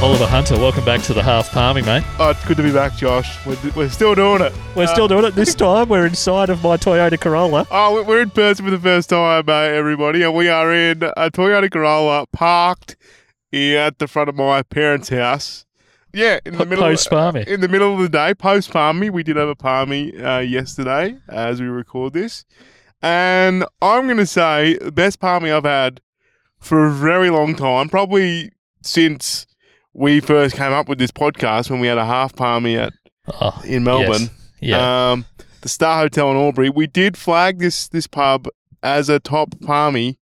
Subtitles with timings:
[0.00, 2.04] Oliver Hunter, welcome back to the Half Palmy, mate.
[2.20, 3.44] Oh, it's good to be back, Josh.
[3.44, 4.52] We're, we're still doing it.
[4.76, 5.88] We're Uh, still doing it this time.
[5.88, 7.66] We're inside of my Toyota Corolla.
[7.72, 11.02] Oh, we- we're in person for the first time, uh, everybody, and we are in
[11.02, 12.96] a Toyota Corolla parked
[13.50, 15.66] here at the front of my parents' house.
[16.14, 17.44] Yeah, in the middle Post Palmy.
[17.48, 19.10] in the middle of the day, post Palmy.
[19.10, 22.44] We did have a Palmy uh, yesterday as we record this,
[23.02, 26.00] and I'm going to say the best Palmy I've had
[26.60, 29.44] for a very long time, probably since
[29.98, 32.92] we first came up with this podcast when we had a half Palmy at
[33.40, 34.22] Oh, in Melbourne.
[34.22, 34.30] yes.
[34.60, 35.10] Yeah.
[35.12, 35.26] Um,
[35.60, 36.70] the Star Hotel in Albury.
[36.70, 38.48] We did flag this this pub
[38.82, 40.18] as a top palmy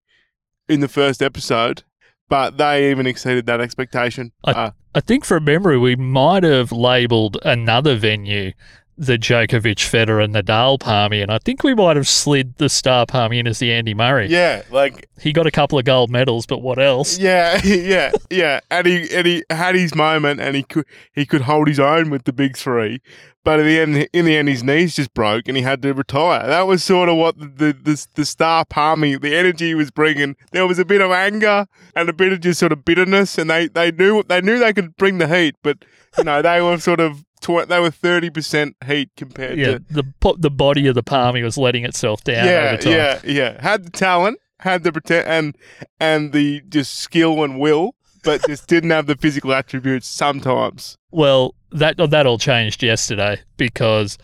[0.67, 1.83] in the first episode,
[2.27, 4.31] but they even exceeded that expectation.
[4.43, 8.51] I- Uh, I think from memory, we might have labelled another venue
[8.97, 13.05] the Djokovic, Federer, and Nadal Palmy, and I think we might have slid the Star
[13.05, 14.27] Palmy in as the Andy Murray.
[14.27, 17.17] yeah, like He got a couple of gold medals, but what else?
[17.19, 18.59] yeah, yeah, yeah.
[18.71, 22.09] And he and he had his moment, and he could he could hold his own
[22.09, 23.01] with the big three.
[23.43, 25.93] But in the end, in the end, his knees just broke, and he had to
[25.93, 26.45] retire.
[26.45, 30.35] That was sort of what the the, the star palmy, the energy he was bringing.
[30.51, 33.49] There was a bit of anger and a bit of just sort of bitterness, and
[33.49, 35.85] they, they knew they knew they could bring the heat, but
[36.17, 39.83] you know they were sort of tw- they were thirty percent heat compared Yeah, to
[39.89, 42.91] the po- the body of the Palmy was letting itself down yeah over time.
[42.93, 45.57] yeah yeah had the talent, had the pretend and
[45.99, 50.97] and the just skill and will, but just didn't have the physical attributes sometimes.
[51.11, 54.17] Well, that that all changed yesterday because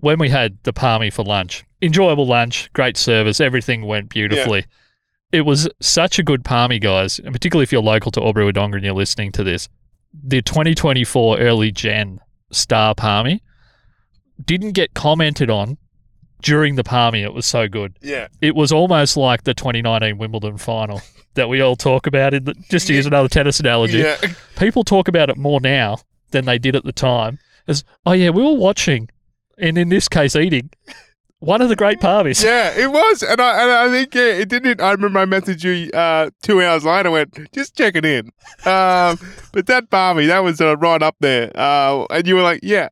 [0.00, 4.66] when we had the Palmy for lunch, enjoyable lunch, great service, everything went beautifully.
[5.32, 8.76] It was such a good Palmy, guys, and particularly if you're local to Albury Wodonga
[8.76, 9.68] and you're listening to this.
[10.14, 13.42] The 2024 early gen Star Palmy
[14.44, 15.78] didn't get commented on
[16.42, 17.22] during the Palmy.
[17.22, 17.98] It was so good.
[18.02, 18.28] Yeah.
[18.40, 21.00] It was almost like the 2019 Wimbledon final
[21.34, 22.34] that we all talk about.
[22.34, 24.16] In the, just to use another tennis analogy, Yeah.
[24.56, 25.98] people talk about it more now
[26.30, 27.38] than they did at the time.
[27.66, 29.08] As oh yeah, we were watching,
[29.58, 30.70] and in this case, eating
[31.40, 32.42] one of the great parties.
[32.42, 34.80] Yeah, it was, and I and I think yeah, it didn't.
[34.80, 37.10] I remember I messaged you uh, two hours later.
[37.10, 38.32] Went just checking in,
[38.64, 39.18] um,
[39.52, 42.88] but that Barbie that was uh, right up there, uh, and you were like, yeah.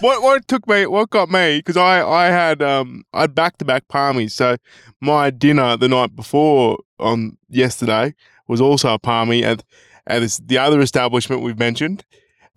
[0.00, 0.86] What what took me?
[0.86, 1.58] What got me?
[1.58, 4.30] Because I I had um I back to back palmies.
[4.30, 4.56] So
[5.00, 8.14] my dinner the night before on yesterday
[8.46, 9.62] was also a palmy at
[10.06, 12.04] at this, the other establishment we've mentioned,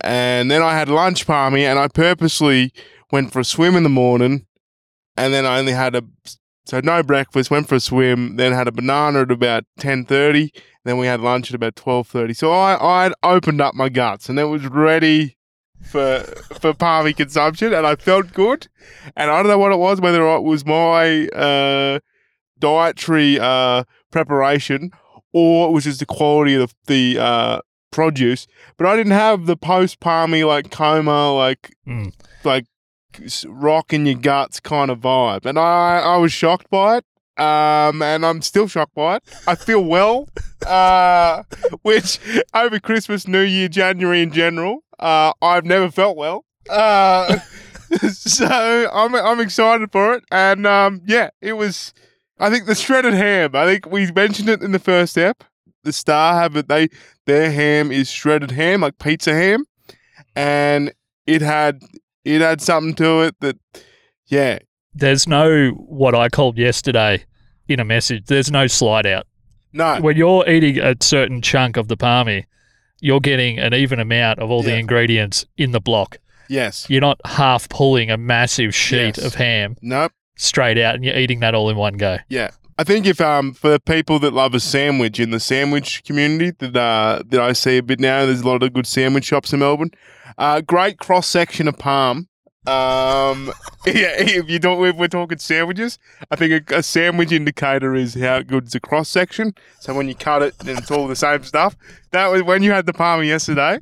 [0.01, 2.71] and then I had lunch palmy, and I purposely
[3.11, 4.46] went for a swim in the morning
[5.17, 6.03] and then I only had a
[6.65, 7.49] so no breakfast.
[7.51, 8.35] Went for a swim.
[8.35, 10.51] Then had a banana at about ten thirty.
[10.85, 12.33] Then we had lunch at about twelve thirty.
[12.33, 12.75] So I
[13.07, 15.37] I opened up my guts and it was ready
[15.81, 16.19] for
[16.59, 18.67] for palmy consumption, and I felt good.
[19.15, 21.99] And I don't know what it was, whether it was my uh,
[22.59, 24.91] dietary uh, preparation
[25.33, 27.59] or it was just the quality of the, the uh,
[27.91, 28.47] produce.
[28.77, 32.11] But I didn't have the post palmy like coma like Mm.
[32.43, 32.65] like
[33.47, 37.05] rock in your guts kind of vibe, and I I was shocked by it.
[37.37, 39.23] Um, and I'm still shocked by it.
[39.45, 40.27] I feel well,
[40.65, 41.43] uh,
[41.83, 42.19] which
[42.53, 46.45] over Christmas, New Year, January in general, uh, I've never felt well.
[46.67, 47.37] Uh,
[48.11, 51.93] so I'm I'm excited for it, and um, yeah, it was.
[52.39, 53.55] I think the shredded ham.
[53.55, 55.43] I think we mentioned it in the first step.
[55.83, 56.67] The Star have it.
[56.67, 56.89] They
[57.25, 59.65] their ham is shredded ham, like pizza ham,
[60.35, 60.93] and
[61.25, 61.81] it had
[62.35, 63.57] it had something to it that,
[64.27, 64.59] yeah,
[64.93, 67.23] There's no what I called yesterday
[67.67, 68.25] in a message.
[68.27, 69.25] There's no slide out
[69.73, 72.45] no, when you're eating a certain chunk of the palmy.
[72.99, 76.17] You're getting an even amount of all the ingredients in the block.
[76.49, 79.25] yes, You're not half pulling a massive sheet Yes.
[79.25, 82.17] of ham nope, straight out and you're eating that all in one go.
[82.27, 82.49] yeah.
[82.79, 86.75] I think if um for people that love a sandwich in the sandwich community that
[86.75, 89.59] uh that I see a bit now, there's a lot of good sandwich shops in
[89.59, 89.91] Melbourne.
[90.37, 92.27] Uh, great cross section of palm.
[92.67, 93.53] Um,
[93.85, 95.97] yeah, if you don't, if we're talking sandwiches,
[96.29, 99.55] I think a, a sandwich indicator is how good is the cross section.
[99.79, 101.75] So when you cut it, then it's all the same stuff.
[102.11, 103.79] That was when you had the palm yesterday.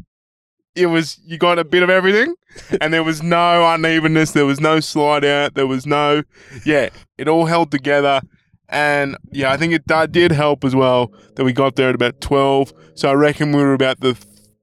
[0.75, 2.35] It was you got a bit of everything,
[2.79, 4.31] and there was no unevenness.
[4.31, 5.55] There was no slide out.
[5.55, 6.23] There was no,
[6.65, 8.21] yeah, it all held together.
[8.69, 11.95] And yeah, I think it da- did help as well that we got there at
[11.95, 12.73] about twelve.
[12.95, 14.17] So I reckon we were about the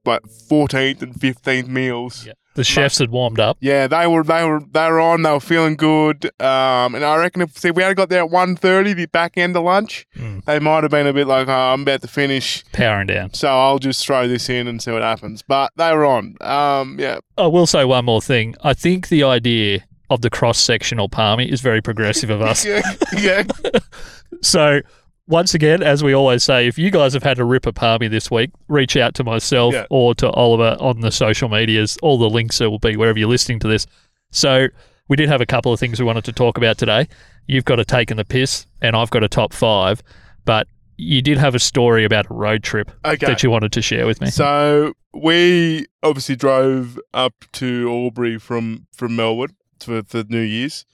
[0.05, 2.27] like fourteenth and fifteenth meals.
[2.27, 2.33] Yeah.
[2.55, 3.57] The chefs had warmed up.
[3.61, 5.23] Yeah, they were they were they were on.
[5.23, 6.27] They were feeling good.
[6.39, 9.39] Um, and I reckon if see, if we had got there at 1.30, the back
[9.39, 10.45] end of lunch, Mm.
[10.45, 13.33] they might have been a bit like, oh, I'm about to finish, Powering down.
[13.33, 15.41] so I'll just throw this in and see what happens.
[15.41, 16.37] But they were on.
[16.43, 18.55] Um, yeah, I will say one more thing.
[18.63, 22.65] I think the idea of the cross sectional palmy is very progressive of us.
[22.67, 22.83] yeah,
[23.17, 23.43] yeah,
[24.43, 24.81] So
[25.27, 28.31] once again, as we always say, if you guys have had a ripper palmy this
[28.31, 29.87] week, reach out to myself Yeah.
[29.91, 31.97] or to Oliver on the social medias.
[32.03, 33.87] All the links will be wherever you're listening to this.
[34.31, 34.69] So
[35.09, 37.09] we did have a couple of things we wanted to talk about today.
[37.47, 40.03] You've got a take in the piss, and I've got a top five.
[40.45, 40.67] But
[40.97, 43.27] you did have a story about a road trip Okay.
[43.27, 44.31] that you wanted to share with me.
[44.31, 49.55] So we obviously drove up to Albury from from Melbourne
[49.85, 50.85] for for New Year's.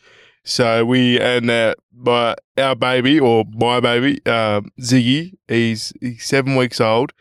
[0.44, 6.56] So we and uh, my our baby or my baby um, Ziggy, he's he's seven
[6.56, 7.12] weeks old,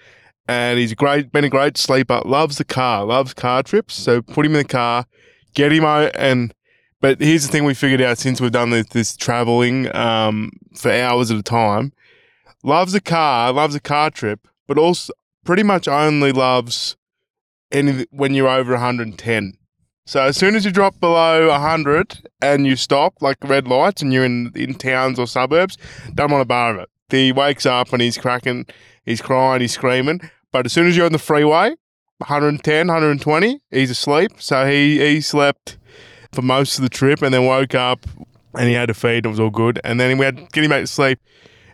[0.48, 2.22] and he's great been a great sleeper.
[2.26, 3.96] Loves the car, loves car trips.
[3.96, 5.06] So put him in the car,
[5.54, 6.54] get him out, and
[7.00, 10.92] but here's the thing we figured out since we've done this, this traveling um, for
[10.92, 11.94] hours at a time.
[12.64, 15.14] Loves a car, loves a car trip, but also
[15.46, 16.98] pretty much only loves
[17.72, 19.54] any when you're over 110.
[20.08, 24.14] So as soon as you drop below 100 and you stop, like red lights, and
[24.14, 25.78] you're in in towns or suburbs,
[26.16, 26.90] don't want a bar of it.
[27.10, 28.68] He wakes up and he's cracking,
[29.04, 30.22] he's crying, he's screaming.
[30.54, 31.76] But as soon as you're on the freeway,
[32.20, 34.32] 110, 120, he's asleep.
[34.40, 35.78] So he he slept
[36.32, 38.00] for most of the trip and then woke up
[38.54, 39.26] and he had a feed.
[39.26, 39.82] And it was all good.
[39.84, 41.20] And then we had to get him back to sleep.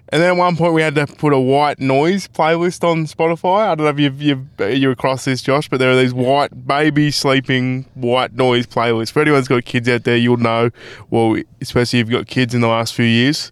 [0.10, 3.70] And then at one point we had to put a white noise playlist on Spotify.
[3.70, 6.68] I don't know if you've, you've you're across this, Josh, but there are these white
[6.68, 9.12] baby sleeping white noise playlists.
[9.12, 10.70] For anyone's got kids out there, you'll know.
[11.10, 13.52] Well, especially if you've got kids in the last few years,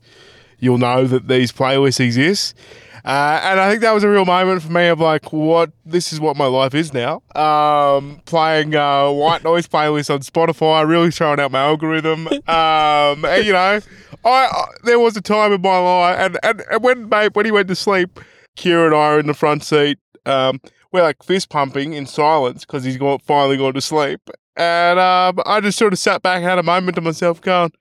[0.60, 2.56] you'll know that these playlists exist.
[3.04, 6.14] Uh, and I think that was a real moment for me of like, what this
[6.14, 7.22] is what my life is now.
[7.36, 12.28] Um, playing uh, white noise playlists on Spotify, really throwing out my algorithm.
[12.28, 13.80] Um, and, you know,
[14.24, 17.46] I, I there was a time in my life, and, and, and when mate when
[17.46, 18.20] he went to sleep,
[18.56, 19.98] Kira and I are in the front seat.
[20.26, 20.62] Um,
[20.92, 24.30] we're like fist pumping in silence because he's got, finally gone to sleep.
[24.56, 27.72] And um, I just sort of sat back and had a moment to myself, going,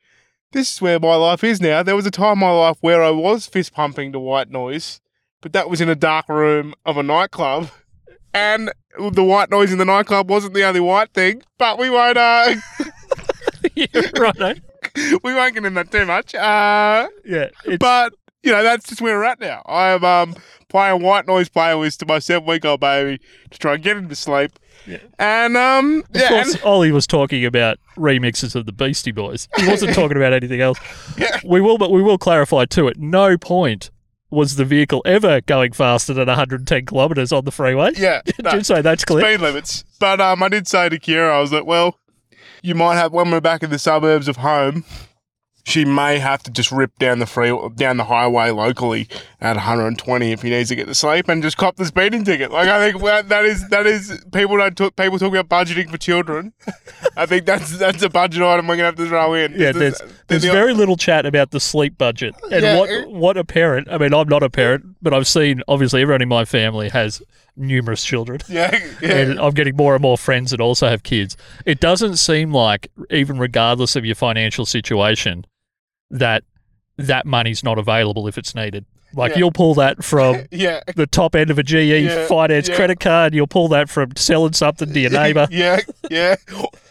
[0.53, 3.03] "This is where my life is now." There was a time in my life where
[3.03, 5.01] I was fist pumping to white noise,
[5.41, 7.71] but that was in a dark room of a nightclub,
[8.35, 11.43] and the white noise in the nightclub wasn't the only white thing.
[11.59, 12.17] But we won't.
[12.19, 12.55] Uh,
[13.75, 13.87] yeah,
[14.19, 14.61] right.
[15.23, 16.35] we won't get in that too much.
[16.35, 17.49] Uh, Yeah.
[17.65, 19.63] It's, but you know that's just where we're at now.
[19.67, 20.35] I am um,
[20.69, 23.21] playing white noise playlist to my seven week old baby
[23.51, 24.53] to try and get him to sleep.
[24.87, 24.99] Yeah.
[25.19, 29.47] And um, Of yeah, course, and- Ollie was talking about remixes of the Beastie Boys.
[29.59, 30.79] He wasn't talking about anything else.
[31.19, 31.39] Yeah.
[31.45, 32.89] We will, but we will clarify too.
[32.89, 33.91] At no point
[34.31, 37.91] was the vehicle ever going faster than 110 kilometers on the freeway.
[37.97, 39.25] yeah, no, Just so that's clear.
[39.25, 39.85] speed limits.
[39.99, 41.99] But um, I did say to Kira, I was like, well,
[42.63, 44.85] you might have when we're back in the suburbs of home.
[45.71, 49.09] She may have to just rip down the free down the highway locally
[49.41, 52.51] at 120 if he needs to get to sleep and just cop the speeding ticket.
[52.51, 55.97] Like I think that is that is people don't talk, people talk about budgeting for
[55.99, 56.53] children.
[57.17, 59.53] I think that's that's a budget item we're gonna have to throw in.
[59.53, 63.11] Yeah, there's there's the- very little chat about the sleep budget and Yeah, what it-
[63.11, 63.89] what a parent.
[63.91, 67.23] I mean, I'm not a parent, but I've seen obviously everyone in my family has
[67.57, 68.41] numerous children.
[68.49, 69.09] yeah, yeah.
[69.17, 71.37] and I'm getting more and more friends that also have kids.
[71.67, 75.45] It doesn't seem like, even regardless of your financial situation,
[76.11, 76.45] that
[76.97, 78.85] that money's not available if it's needed.
[79.15, 79.39] Like Yeah.
[79.39, 80.81] you'll pull that from yeah.
[80.95, 82.77] the top end of a GE Yeah, finance yeah.
[82.77, 83.35] credit card.
[83.35, 85.49] You'll pull that from selling something to your neighbour.
[85.51, 85.81] yeah,
[86.11, 86.37] yeah.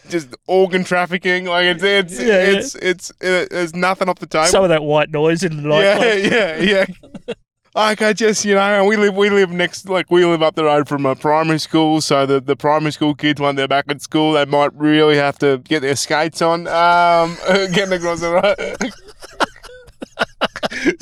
[0.08, 1.46] Just organ trafficking.
[1.46, 2.58] Like it's it's Yeah, yeah.
[2.58, 4.46] it's, it's uh there's nothing off the table.
[4.46, 6.32] Some of that white noise in the yeah, nightclub.
[6.32, 6.86] yeah,
[7.28, 7.34] yeah.
[7.72, 10.64] Like I just, you know, we live, we live next, like we live up the
[10.64, 12.00] road from a primary school.
[12.00, 15.38] So the, the primary school kids, when they're back at school, they might really have
[15.38, 17.36] to get their skates on, um,
[17.72, 18.92] getting across the road.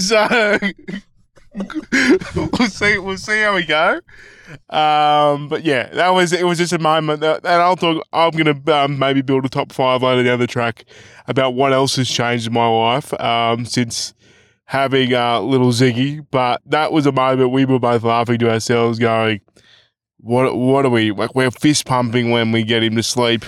[0.09, 0.59] So
[1.55, 4.00] we'll see, we'll see how we go.
[4.71, 6.45] Um, but yeah, that was it.
[6.45, 8.03] Was just a moment that, and I'll talk.
[8.12, 10.85] I'm gonna um, maybe build a top five later down the track
[11.27, 14.15] about what else has changed in my life um, since
[14.65, 16.27] having uh, little Ziggy.
[16.31, 19.41] But that was a moment we were both laughing to ourselves, going,
[20.19, 20.57] "What?
[20.57, 21.35] What are we like?
[21.35, 23.45] We're fist pumping when we get him to sleep,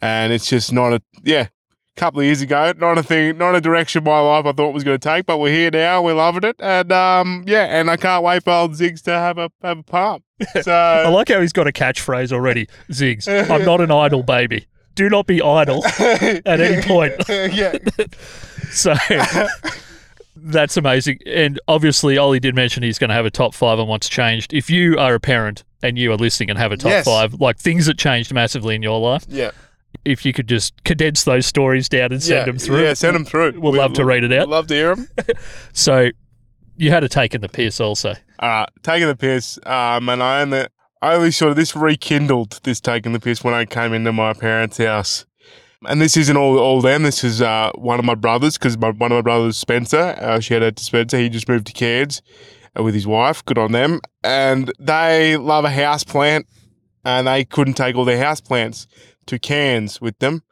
[0.00, 1.48] and it's just not a yeah."
[1.96, 2.72] Couple of years ago.
[2.78, 5.38] Not a thing, not a direction my life I thought was going to take, but
[5.38, 6.02] we're here now.
[6.02, 9.38] We're loving it, and um, yeah, and I can't wait for old Ziggs to have
[9.38, 10.24] a have a pump.
[10.66, 12.68] I like how he's got a catchphrase already.
[12.90, 14.66] Ziggs, I'm not an idle baby.
[14.94, 17.14] Do not be idle at any point.
[17.28, 17.76] yeah,
[18.70, 18.94] So
[20.36, 21.18] that's amazing.
[21.26, 24.52] And obviously, Ollie did mention he's going to have a top five on what's changed.
[24.52, 27.04] If you are a parent and you are listening and have a top Yes.
[27.04, 29.50] five, like things that changed massively in your life, yeah,
[30.04, 32.82] if you could just condense those stories down and send yeah, them through.
[32.82, 33.60] Yeah, send them through.
[33.60, 34.48] We'd love to read it out.
[34.48, 35.08] Love to hear them.
[35.72, 36.08] So
[36.76, 38.14] you had a take in the piss also.
[38.38, 40.66] uh, taking the piss, um, and I only,
[41.00, 44.32] I only sort of this rekindled this taking the piss when I came into my
[44.32, 45.26] parents' house
[45.86, 47.02] and this isn't all all them.
[47.02, 50.40] This is uh, one of my brothers because my, one of my brothers, Spencer, uh,
[50.40, 51.18] shout out to Spencer.
[51.18, 52.22] He just moved to Cairns
[52.78, 53.44] uh, with his wife.
[53.44, 54.00] Good on them.
[54.22, 56.46] And they love a house plant,
[57.04, 58.86] and they couldn't take all their house plants
[59.26, 60.42] to Cairns with them.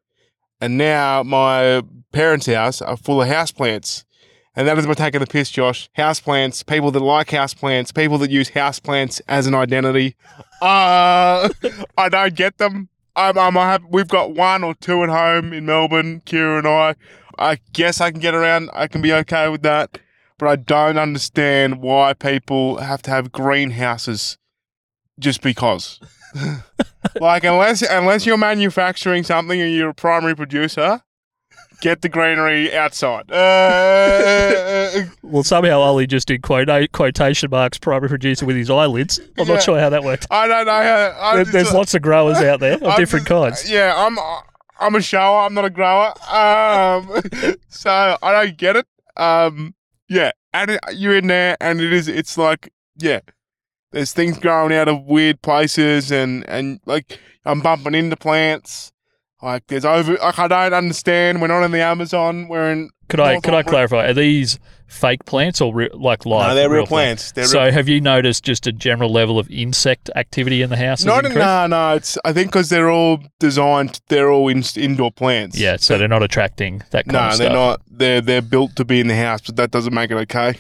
[0.61, 4.05] And now my parents' house are full of house plants.
[4.57, 5.89] And that is my take taking the piss, Josh.
[5.97, 10.17] Houseplants, people that like houseplants, people that use houseplants as an identity.
[10.61, 11.49] Uh,
[11.99, 12.89] I don't get them.
[13.15, 13.85] I'm, I'm happy.
[13.89, 16.95] We've got one or two at home in Melbourne, Kira and I.
[17.39, 18.71] I guess I can get around.
[18.73, 19.99] I can be okay with that.
[20.37, 24.37] But I don't understand why people have to have greenhouses
[25.19, 26.01] just because.
[27.21, 31.03] like unless unless you're manufacturing something and you're a primary producer,
[31.81, 33.31] get the greenery outside.
[33.31, 39.19] Uh, Well, somehow Ollie just did quota- quotation marks primary producer with his eyelids.
[39.39, 39.55] I'm Yeah.
[39.55, 40.27] not sure how that worked.
[40.31, 40.73] I don't know.
[40.73, 43.71] How, There- There's lots of growers out there of I'm different just- kinds.
[43.71, 44.19] Yeah, I'm
[44.83, 45.45] I'm a shower.
[45.45, 46.15] I'm not a grower.
[46.33, 47.23] Um,
[47.69, 48.87] so I don't get it.
[49.17, 49.75] Um,
[50.09, 52.09] yeah, and it, you're in there, and it is.
[52.09, 53.21] It's like yeah,
[53.93, 58.93] there's things growing out of weird places, and and like I'm bumping into plants.
[59.43, 60.15] Like there's over.
[60.15, 61.41] Like I don't understand.
[61.41, 62.49] We're not in the Amazon.
[62.49, 62.91] We're in.
[63.09, 64.07] Could I North could I clarify?
[64.09, 66.49] Are these fake plants or re- like live?
[66.49, 67.33] no, they're real, plants.
[67.33, 67.73] They're so real.
[67.73, 71.01] have you noticed just a general level of insect activity in the house?
[71.01, 71.95] has Not in, no, no.
[71.97, 74.01] It's I think because they're all designed.
[74.09, 75.59] They're all in, indoor plants.
[75.59, 77.81] Yeah, so they're not attracting that kind No, of they're not.
[77.91, 80.55] They're they're built to be in the house, but that doesn't make it okay.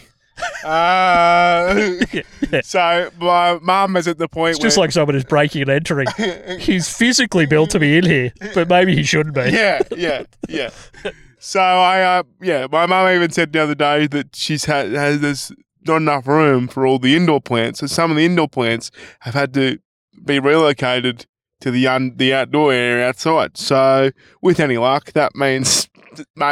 [0.65, 1.97] Uh,
[2.63, 6.07] so my mum is at the point It's just like someone is breaking and entering.
[6.59, 9.51] He's physically built to be in here, but maybe he shouldn't be.
[9.51, 10.71] yeah, yeah, yeah.
[11.39, 15.21] So I, uh, yeah, my mum even said the other day that she's had has
[15.21, 15.53] there's
[15.87, 19.35] not enough room for all the indoor plants, so some of the indoor plants have
[19.35, 19.79] had to
[20.25, 21.27] be relocated
[21.61, 23.57] to the un, the outdoor area outside.
[23.57, 24.11] So
[24.43, 25.89] with any luck, that means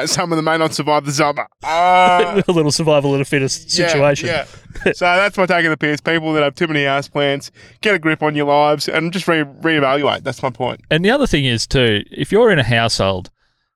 [0.07, 1.47] some of them may not survive the summer.
[1.63, 4.29] Uh, a little survival of the fittest situation.
[4.29, 4.45] Yeah.
[4.93, 6.01] so that's my taking the piss.
[6.01, 7.51] People that have too many house plants,
[7.81, 10.23] get a grip on your lives and just re- reevaluate.
[10.23, 10.81] That's my point.
[10.91, 13.31] And the other thing is too, if you're in a household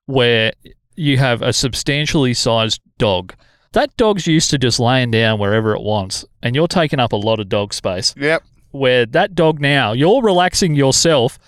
[0.07, 0.53] where
[0.97, 3.35] you have a substantially sized dog,
[3.73, 7.17] that dog's used to just laying down wherever it wants, and you're taking up a
[7.17, 8.15] lot of dog space.
[8.19, 8.43] Yep.
[8.73, 11.39] Where that dog now, you're relaxing yourself,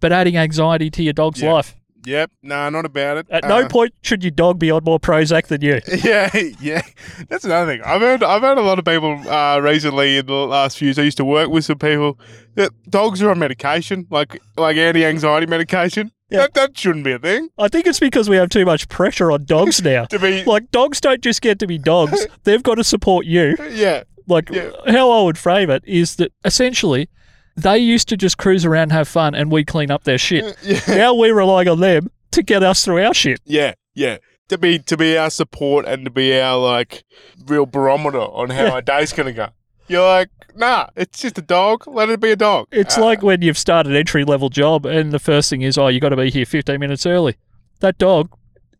[0.00, 1.52] but adding anxiety to your dog's Yeah.
[1.54, 1.74] life.
[2.04, 2.30] Yep.
[2.42, 3.26] No, not about it.
[3.30, 5.80] At no Uh, point should your dog be on more Prozac than you.
[6.04, 6.30] Yeah,
[6.60, 6.82] yeah.
[7.28, 7.82] That's another thing.
[7.84, 10.98] I've heard I've heard a lot of people uh, recently in the last few years.
[10.98, 12.18] I used to work with some people
[12.56, 16.10] that dogs are on medication, like like anti anxiety medication.
[16.30, 16.40] Yeah.
[16.40, 17.50] That that shouldn't be a thing.
[17.58, 20.06] I think it's because we have too much pressure on dogs now.
[20.06, 23.56] To be Like dogs don't just get to be dogs; they've got to support you.
[23.70, 24.02] yeah.
[24.26, 24.70] Like Yeah.
[24.86, 27.08] how I would frame it is that essentially
[27.56, 30.56] they used to just cruise around, and have fun, and we clean up their shit.
[30.62, 30.80] Yeah.
[30.88, 33.40] now we're relying on them to get us through our shit.
[33.44, 34.18] Yeah, yeah.
[34.48, 37.04] To be to be our support and to be our like
[37.46, 38.70] real barometer on how Yeah.
[38.72, 39.48] our day's gonna go.
[39.88, 41.86] You're like, nah, it's just a dog.
[41.86, 42.68] Let it be a dog.
[42.70, 45.88] It's Uh, like when you've started entry level job, and the first thing is, oh,
[45.88, 47.36] you got to be here 15 minutes early.
[47.80, 48.30] That dog,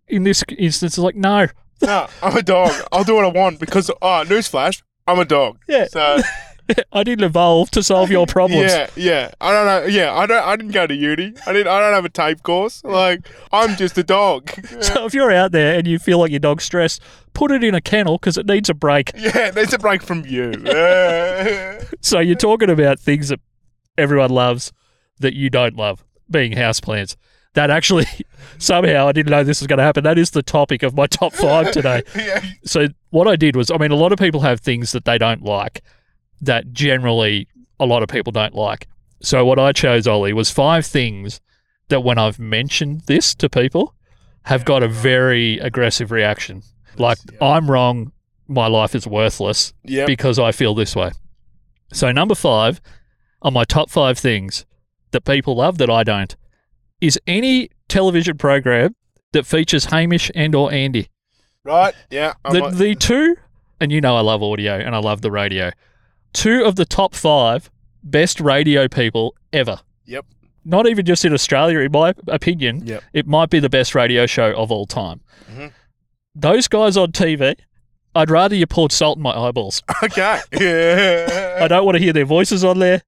[0.09, 1.49] in this instance, is like, no,
[1.83, 2.73] nah, I'm a dog.
[2.93, 5.59] I'll do what I want because oh, newsflash, I'm a dog.
[5.69, 6.19] yeah, So
[6.92, 8.73] I didn't evolve to solve your problems.
[8.73, 9.31] yeah, yeah.
[9.40, 9.87] I don't know.
[9.88, 10.42] Yeah, I don't.
[10.45, 11.35] I didn't go to uni.
[11.47, 11.69] I didn't.
[11.69, 12.83] I don't have a TAFE course.
[12.85, 14.50] Like I'm just a dog.
[14.83, 17.00] So if you're out there and you feel like your dog's stressed,
[17.35, 19.11] put it in a kennel because it needs a break.
[19.16, 20.52] yeah, there's a break from you.
[22.00, 23.40] So you're talking about things that
[23.97, 24.73] everyone loves
[25.21, 27.16] that you don't love, being houseplants.
[27.54, 28.07] That actually,
[28.59, 30.04] somehow, I didn't know this was going to happen.
[30.04, 32.02] That is the topic of my top five today.
[32.16, 35.04] yeah, So what I did was, I mean, a lot of people have things that
[35.04, 35.83] they don't like
[36.42, 37.49] that generally
[37.80, 38.87] a lot of people don't like.
[39.22, 41.40] So what I chose, Ollie, was five things
[41.88, 43.94] that when I've mentioned this to people
[44.44, 46.62] have got a very aggressive reaction.
[46.99, 48.12] Like, I'm wrong,
[48.49, 50.06] my life is worthless Yep.
[50.06, 51.12] because I feel this way.
[51.92, 52.80] So number five
[53.40, 54.66] on my top five things
[55.12, 56.34] that people love that I don't
[57.00, 58.94] is any television program
[59.32, 61.08] that features Hamish and or Andy.
[61.64, 61.94] Right.
[62.11, 62.34] Yeah.
[62.50, 63.37] The, the two,
[63.80, 65.70] and you know I love audio and I love the radio.
[66.33, 67.71] Two of the top five
[68.03, 69.81] best radio people ever.
[70.07, 70.27] Yep.
[70.65, 73.03] Not even just in Australia, in my opinion, Yep.
[73.12, 75.21] it might be the best radio show of all time.
[75.53, 75.73] Mhm.
[76.35, 77.55] Those guys on TV,
[78.15, 79.83] I'd rather you poured salt in my eyeballs.
[80.03, 80.41] Okay.
[80.53, 81.59] Yeah.
[81.62, 83.03] I don't want to hear their voices on there.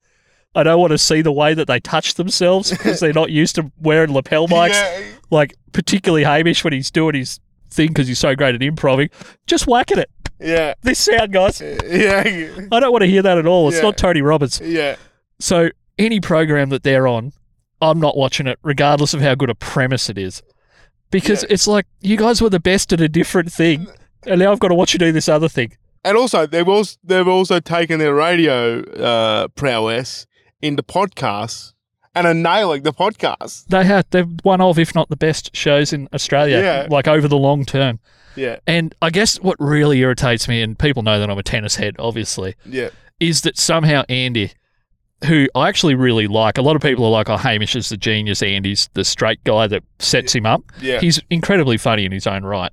[0.54, 3.56] I don't want to see the way that they touch themselves because they're not used
[3.56, 4.70] to wearing lapel mics.
[4.74, 5.02] Yeah.
[5.30, 7.40] Like, particularly Hamish when he's doing his
[7.70, 9.10] thing because he's so great at improving.
[9.48, 10.10] Just whacking it.
[10.44, 10.74] Yeah.
[10.82, 11.60] This sound, guys.
[11.84, 12.22] Yeah.
[12.72, 13.68] I don't want to hear that at all.
[13.68, 13.82] It's Yeah.
[13.84, 14.60] not Tony Robbins.
[14.62, 14.96] Yeah.
[15.40, 17.32] So, any program that they're on,
[17.80, 20.42] I'm not watching it, regardless of how good a premise it is.
[21.10, 21.48] because Yeah.
[21.54, 23.86] it's like you guys were the best at a different thing,
[24.26, 25.76] and now I've got to watch you do this other thing.
[26.04, 30.26] And also, they've also they've also taken their radio uh, prowess
[30.60, 31.72] into podcasts
[32.14, 33.66] and are nailing the podcast.
[33.66, 36.86] They had they're one of, if not the best shows in Australia, Yeah.
[36.90, 38.00] like over the long term.
[38.36, 41.76] Yeah, And I guess what really irritates me, and people know that I'm a tennis
[41.76, 42.88] head, obviously, yeah,
[43.20, 44.50] is that somehow Andy,
[45.26, 47.96] who I actually really like, a lot of people are like, oh, Hamish is the
[47.96, 48.42] genius.
[48.42, 50.62] Andy's the straight guy that sets him up.
[50.80, 50.98] yeah.
[50.98, 52.72] He's incredibly funny in his own right.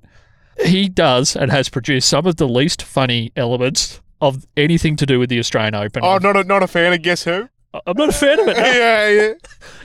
[0.64, 5.18] He does and has produced some of the least funny elements of anything to do
[5.20, 6.02] with the Australian Open.
[6.04, 7.48] Oh, not a, not a fan of Guess Who?
[7.86, 8.56] I'm not a fan of it.
[8.56, 8.62] no.
[8.64, 9.08] yeah,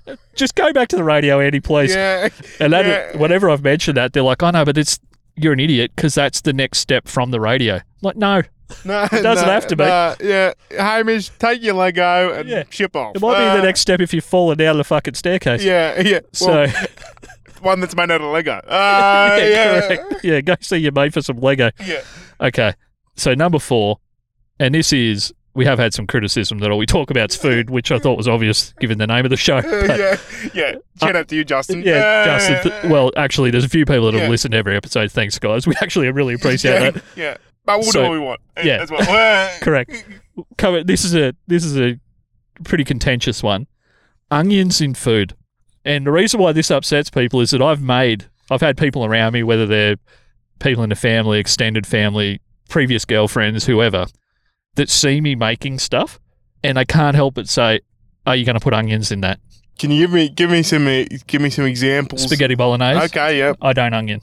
[0.08, 1.96] yeah, Just go back to the radio, Andy, please.
[1.96, 2.29] yeah.
[2.60, 3.17] And that, Yeah.
[3.17, 5.00] whenever I've mentioned that, they're like, "Oh no, but it's
[5.36, 8.41] you're an idiot because that's the next step from the radio." I'm like, no,
[8.84, 9.86] No, It doesn't no, have to be.
[9.86, 12.63] no, yeah, Hamish, take your Lego and Yeah.
[12.70, 13.15] ship off.
[13.15, 15.63] it might be Uh, the next step if you're falling down the fucking staircase.
[15.63, 16.20] Yeah, yeah.
[16.34, 16.74] So Well,
[17.62, 18.53] one that's made out of Lego.
[18.67, 20.24] Uh, yeah, yeah, correct.
[20.25, 21.72] Yeah, go see your mate for some Lego.
[21.86, 22.01] Yeah.
[22.41, 22.74] Okay,
[23.15, 24.00] so number four,
[24.60, 27.70] and this is we have had some criticism that all we talk about is food,
[27.70, 29.58] which I thought was obvious given the name of the show.
[29.58, 30.18] Uh, but- yeah,
[30.54, 30.76] yeah.
[31.02, 31.82] Shout out to you, Justin.
[31.82, 32.72] Yeah, Uh, Justin.
[32.72, 34.30] Th- well, actually, there's a few people that have Yeah.
[34.30, 35.12] listened to every episode.
[35.12, 35.68] Thanks, guys.
[35.68, 37.04] We actually really appreciate yeah, that.
[37.16, 38.40] Yeah, but we'll So- do what we want.
[38.56, 38.82] uh, yeah.
[38.84, 39.02] as well.
[39.02, 40.06] Uh, Correct.
[40.58, 40.84] Cover.
[40.84, 42.00] This is a this is a
[42.64, 43.66] pretty contentious one.
[44.30, 45.34] Onions in food,
[45.86, 49.34] and the reason why this upsets people is that I've made I've had people around
[49.34, 49.96] me, whether they're
[50.60, 54.06] people in the family, extended family, previous girlfriends, whoever,
[54.77, 56.19] that see me making stuff,
[56.63, 57.81] and I can't help but say,
[58.25, 59.39] "Are you going to put onions in that
[59.77, 60.86] Can you give me give me some
[61.27, 62.24] give me some examples?
[62.24, 63.38] spaghetti bolognese?" Okay.
[63.38, 63.53] yeah.
[63.62, 64.22] I don't onion.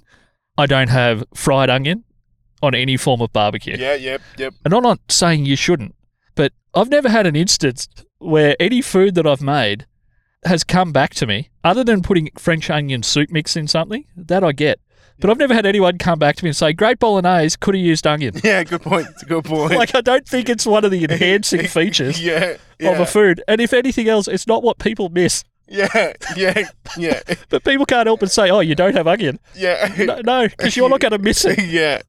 [0.57, 2.05] I don't have fried onion
[2.63, 3.77] on any form of barbecue.
[3.79, 3.95] Yeah.
[3.95, 4.23] Yep.
[4.39, 4.55] Yep.
[4.65, 5.95] And I'm not saying you shouldn't,
[6.35, 9.87] but I've never had an instance where any food that I've made
[10.47, 14.05] has come back to me, other than putting French onion soup mix in something.
[14.17, 14.79] That I get.
[15.21, 17.85] But I've never had anyone come back to me and say, Great bolognese, could have
[17.85, 18.35] used onion.
[18.43, 18.63] Yeah.
[18.65, 19.07] Good point.
[19.11, 19.75] It's a good point.
[19.75, 22.57] like, I don't think it's one of the enhancing features yeah.
[22.79, 22.91] Yeah.
[22.91, 23.43] of a food.
[23.49, 25.45] And if anything else, it's not what people miss.
[25.69, 26.13] yeah.
[26.37, 26.69] Yeah.
[26.99, 27.21] Yeah.
[27.49, 29.39] But people can't help but say, Oh, you don't have onion.
[29.55, 30.21] Yeah.
[30.25, 31.59] No, because you're not going to miss it.
[31.65, 32.03] yeah,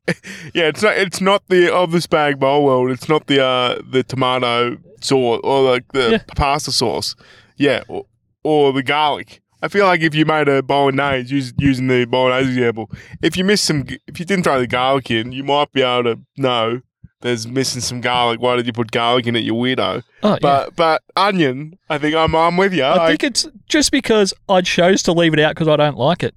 [0.54, 0.66] yeah.
[0.68, 0.98] It's not.
[0.98, 2.92] It's not the of the spag bowl world.
[2.92, 6.24] It's not the uh the tomato sauce or like the Yeah.
[6.36, 7.16] pasta sauce.
[7.58, 8.06] Yeah, or,
[8.44, 9.42] or the garlic.
[9.62, 12.92] I feel like if you made a bolognese use, using the bolognese example,
[13.22, 16.16] if you miss some, if you didn't throw the garlic in, you might be able
[16.16, 16.82] to know
[17.22, 18.40] there's missing some garlic.
[18.40, 19.44] Why did you put garlic in it?
[19.44, 20.04] You weirdo.
[20.22, 20.38] Oh, yeah.
[20.42, 22.84] But but onion, I think I'm I'm with you.
[22.84, 26.22] I think it's just because I chose to leave it out because I don't like
[26.24, 26.36] it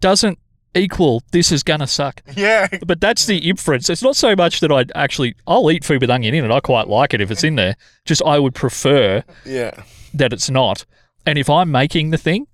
[0.00, 0.38] doesn't
[0.74, 2.22] equal this is gonna suck.
[2.36, 3.88] yeah, But that's the inference.
[3.88, 6.50] It's not so much that I'd actually I'll eat food with onion in it.
[6.50, 7.76] I quite like it if it's in there.
[8.04, 9.82] Just I would prefer yeah,
[10.14, 10.84] that it's not.
[11.26, 12.46] And if I'm making the thing,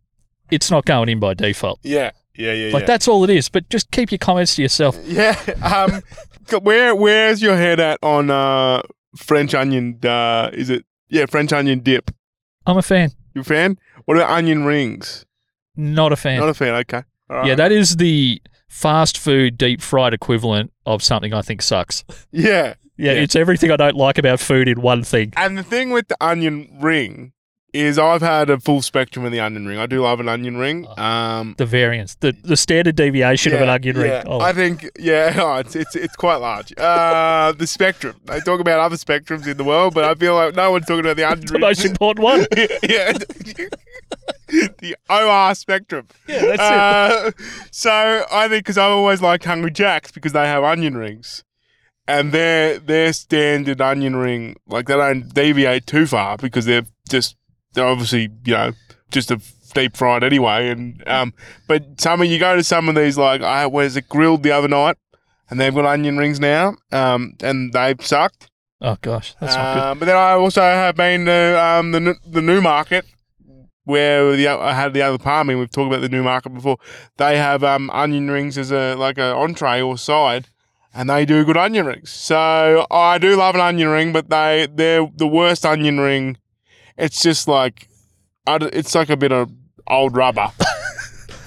[0.50, 1.80] it's not going in by default.
[1.82, 2.72] yeah, yeah, yeah.
[2.72, 2.86] Like yeah.
[2.86, 3.48] that's all it is.
[3.48, 4.98] But just keep your comments to yourself.
[5.04, 5.36] Yeah.
[5.62, 6.02] Um.
[6.62, 8.82] where Where's your head at on uh
[9.16, 9.98] French onion?
[10.04, 12.10] Uh, is it yeah French onion dip?
[12.66, 13.10] I'm a fan.
[13.34, 13.78] You a fan?
[14.04, 15.24] What about onion rings?
[15.76, 16.40] Not a fan.
[16.40, 16.74] Not a fan.
[16.74, 17.02] Okay.
[17.28, 17.46] Right.
[17.46, 22.04] yeah, that is the fast food deep fried equivalent of something I think sucks.
[22.30, 22.74] yeah.
[22.96, 23.20] Yeah, Yeah.
[23.20, 25.32] it's everything I don't like about food in one thing.
[25.36, 27.32] And the thing with the onion ring
[27.72, 29.78] is I've had a full spectrum of the onion ring.
[29.78, 30.86] I do love an onion ring.
[30.96, 31.54] Um.
[31.58, 34.10] The variance, the the standard deviation of an yeah, onion ring.
[34.10, 34.22] yeah.
[34.26, 36.72] Oh, I think yeah, oh, it's it's it's quite large.
[36.76, 38.16] Uh, the spectrum.
[38.24, 41.00] They talk about other spectrums in the world, but I feel like no one's talking
[41.00, 41.60] about the onion the ring.
[41.60, 42.40] The most important one.
[42.82, 43.12] yeah.
[44.78, 46.08] the OR spectrum.
[46.26, 46.60] Yeah, that's it.
[46.60, 47.30] Uh,
[47.70, 51.44] so I think because I've always liked Hungry Jacks because they have onion rings,
[52.06, 57.36] and their their standard onion ring like they don't deviate too far because they're just
[57.78, 58.72] obviously you know
[59.10, 59.40] just a
[59.74, 60.68] deep fried anyway.
[60.70, 61.34] And um,
[61.66, 64.52] but some of you go to some of these like I was it Grill'd the
[64.52, 64.96] other night,
[65.50, 68.50] and they've got onion rings now, um, and they've sucked.
[68.80, 69.82] Oh gosh, that's not good.
[69.82, 73.04] Um, but then I also have been to um, the the new market
[73.84, 75.54] where the I had the other palmy.
[75.54, 76.76] We've talked about the new market before.
[77.16, 80.48] They have um, onion rings as a like an entree or side,
[80.94, 82.10] and they do good onion rings.
[82.10, 86.36] So I do love an onion ring, but they they're the worst onion ring.
[86.98, 87.88] It's just like
[88.46, 89.50] I it's like a bit of
[89.86, 90.50] old rubber.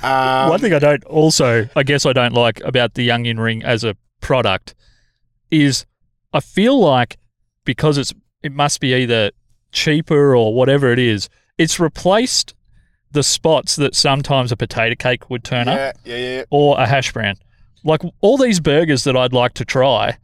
[0.01, 3.63] um, One thing I don't also, I guess I don't like about the onion ring
[3.63, 4.73] as a product
[5.49, 5.85] is
[6.33, 7.17] I feel like
[7.65, 9.31] because it's it must be either
[9.71, 12.55] cheaper or whatever it is, it's replaced
[13.11, 16.87] the spots that sometimes a potato cake would turn up yeah, yeah, yeah, or a
[16.87, 17.35] hash brown.
[17.83, 20.17] Like all these burgers that I'd like to try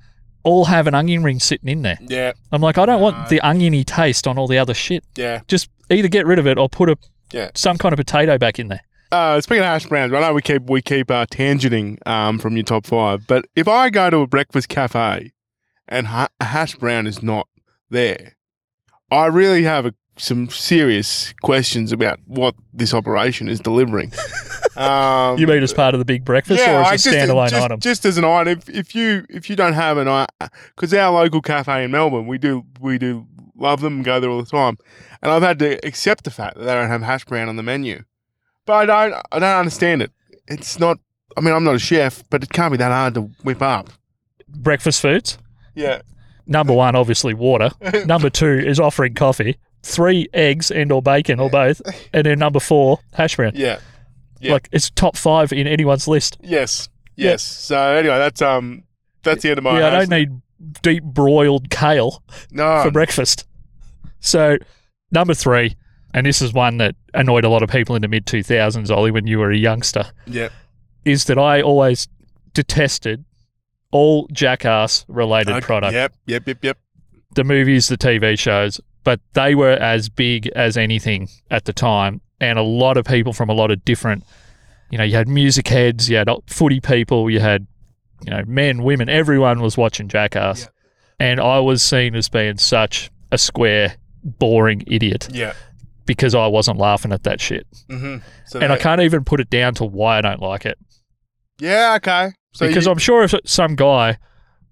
[0.47, 1.97] all have an onion ring sitting in there.
[2.01, 5.03] yeah, I'm like, I don't want the oniony taste on all the other shit.
[5.15, 5.41] yeah.
[5.47, 6.95] Just either get rid of it or put a
[7.31, 7.49] Yeah.
[7.53, 8.81] some kind of potato back in there.
[9.11, 12.55] Uh, speaking of hash browns, I know we keep we keep uh, tangenting um, from
[12.57, 15.31] your top five, but if I go to a breakfast cafe
[15.87, 17.47] and ha- a hash brown is not
[17.89, 18.35] there,
[19.09, 24.11] I really have a, some serious questions about what this operation is delivering.
[24.75, 27.79] Um, You mean as part of the big breakfast or as a standalone just, item?
[27.79, 30.27] Just as an item, if, if you if you don't have an item,
[30.75, 33.25] because our local cafe in Melbourne, we do we do
[33.55, 34.77] love them and go there all the time,
[35.23, 37.63] and I've had to accept the fact that they don't have hash brown on the
[37.63, 38.03] menu,
[38.67, 40.11] but I don't I don't understand it.
[40.47, 40.99] It's not.
[41.35, 43.89] I mean, I'm not a chef, but it can't be that hard to whip up.
[44.47, 45.39] breakfast foods.
[45.73, 46.01] Yeah,
[46.45, 47.71] Number one, obviously water.
[48.05, 49.57] Number two is offering coffee.
[49.87, 51.81] Three, eggs and or bacon or both.
[52.13, 53.53] And then number four, hash brown.
[53.55, 53.79] yeah,
[54.41, 54.53] Yeah.
[54.53, 56.37] Like it's top five in anyone's list.
[56.41, 57.41] yes, yes.
[57.41, 58.83] So anyway, that's um
[59.23, 59.79] that's the end of my.
[59.79, 60.41] yeah, I don't need
[60.81, 62.21] deep broiled kale
[62.51, 62.83] no.
[62.83, 63.45] for breakfast.
[64.19, 64.57] So
[65.11, 65.77] number three,
[66.13, 68.91] and this is one that annoyed a lot of people in the mid two thousands,
[68.91, 70.49] Ollie, when you were a youngster, yeah,
[71.05, 72.07] is that I always
[72.53, 73.23] detested
[73.91, 75.93] all jackass related Okay, product.
[75.93, 76.77] Yep, yep, yep, yep.
[77.37, 82.19] The movies, the TV shows, but they were as big as anything at the time.
[82.41, 84.25] And a lot of people from a lot of different,
[84.91, 87.65] you know, you had music heads, you had footy people, you had,
[88.25, 90.63] you know, men, women, everyone was watching Jackass.
[90.63, 90.67] Yeah.
[91.19, 95.53] And I was seen as being such a square, boring idiot Yeah.
[96.05, 97.65] because I wasn't laughing at that shit.
[97.89, 98.17] Mm-hmm.
[98.47, 100.77] So And I can't even put it down to why I don't like it.
[101.59, 101.93] Yeah.
[101.97, 102.33] Okay.
[102.53, 104.17] So because you, I'm sure if some guy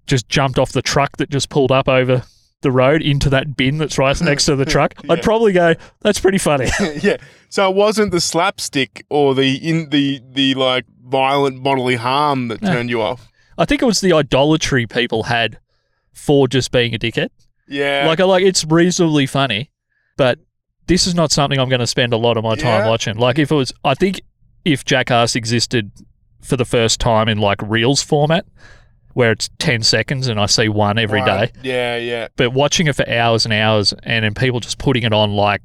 [0.06, 2.22] just jumped off the truck that just pulled up over
[2.62, 5.12] the road into that bin that's right next to the truck, Yeah.
[5.14, 6.68] I'd probably go, "That's pretty funny."
[7.02, 7.16] yeah.
[7.48, 12.62] So it wasn't the slapstick or the in the the like violent bodily harm that
[12.62, 12.72] No.
[12.72, 13.28] turned you off.
[13.58, 15.58] I think it was the idolatry people had
[16.12, 17.28] for just being a dickhead.
[17.68, 18.04] Yeah.
[18.06, 19.70] Like, I like it's reasonably funny,
[20.16, 20.38] but
[20.86, 22.88] this is not something I'm going to spend a lot of my time Yeah.
[22.88, 23.16] watching.
[23.16, 24.20] Like, if it was, I think
[24.64, 25.90] if Jackass existed
[26.42, 28.44] for the first time in like Reels format,
[29.16, 31.26] where it's ten seconds and I see one every day.
[31.38, 31.52] Right.
[31.62, 31.96] Yeah.
[31.96, 32.28] Yeah.
[32.36, 35.62] but watching it for hours and hours and then people just putting it on like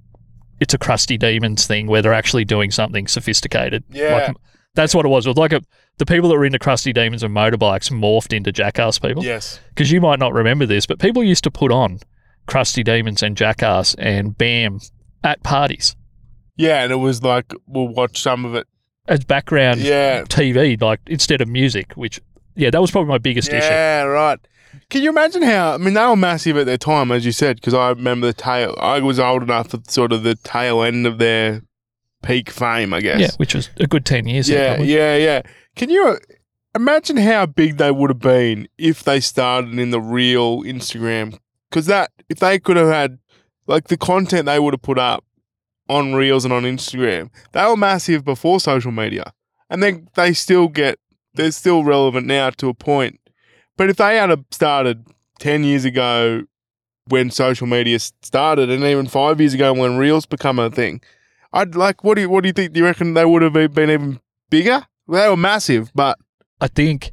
[0.61, 4.13] it's a crusty demons thing where they're actually doing something sophisticated Yeah.
[4.27, 4.37] like
[4.73, 5.59] that's what it was it was like a,
[5.97, 9.59] the people that were into crusty demons and motorbikes morphed into jackass people Yes.
[9.69, 11.99] because you might not remember this but people used to put on
[12.47, 14.79] crusty demons and jackass and bam
[15.25, 15.97] at parties
[16.55, 16.83] Yeah.
[16.83, 18.65] And it was like we'll watch some of it.
[19.09, 20.21] as background Yeah.
[20.23, 22.21] tv like instead of music which
[22.55, 24.03] yeah that was probably my biggest issue Yeah.
[24.03, 24.39] Right.
[24.89, 25.73] Can you imagine how?
[25.73, 28.33] I mean, they were massive at their time, as you said, because I remember the
[28.33, 28.73] tail.
[28.79, 31.61] I was old enough at sort of the tail end of their
[32.23, 33.19] peak fame, I guess.
[33.19, 34.93] yeah which was a good 10 years ago Yeah, probably.
[34.95, 35.41] yeah, yeah.
[35.75, 36.15] Can you uh,
[36.75, 41.37] imagine how big they would have been if they started in the real Instagram?
[41.69, 43.19] Because that, if they could have had,
[43.67, 45.23] like, the content they would have put up
[45.89, 49.33] on Reels and on Instagram, they were massive before social media,
[49.69, 50.97] and then they still get,
[51.33, 53.19] they're still relevant now to a point.
[53.77, 55.05] But if they had started
[55.39, 56.43] ten years ago
[57.07, 61.01] when social media started, and even five years ago when Reels become a thing,
[61.53, 62.03] I'd like.
[62.03, 62.73] What do you What do you think?
[62.73, 64.85] Do you reckon they would have been been even bigger?
[65.07, 66.17] They were massive, but
[66.59, 67.11] I think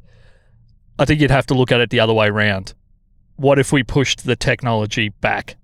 [0.97, 2.73] I think you'd have to look at it the other way around.
[3.35, 5.55] What if we pushed the technology back?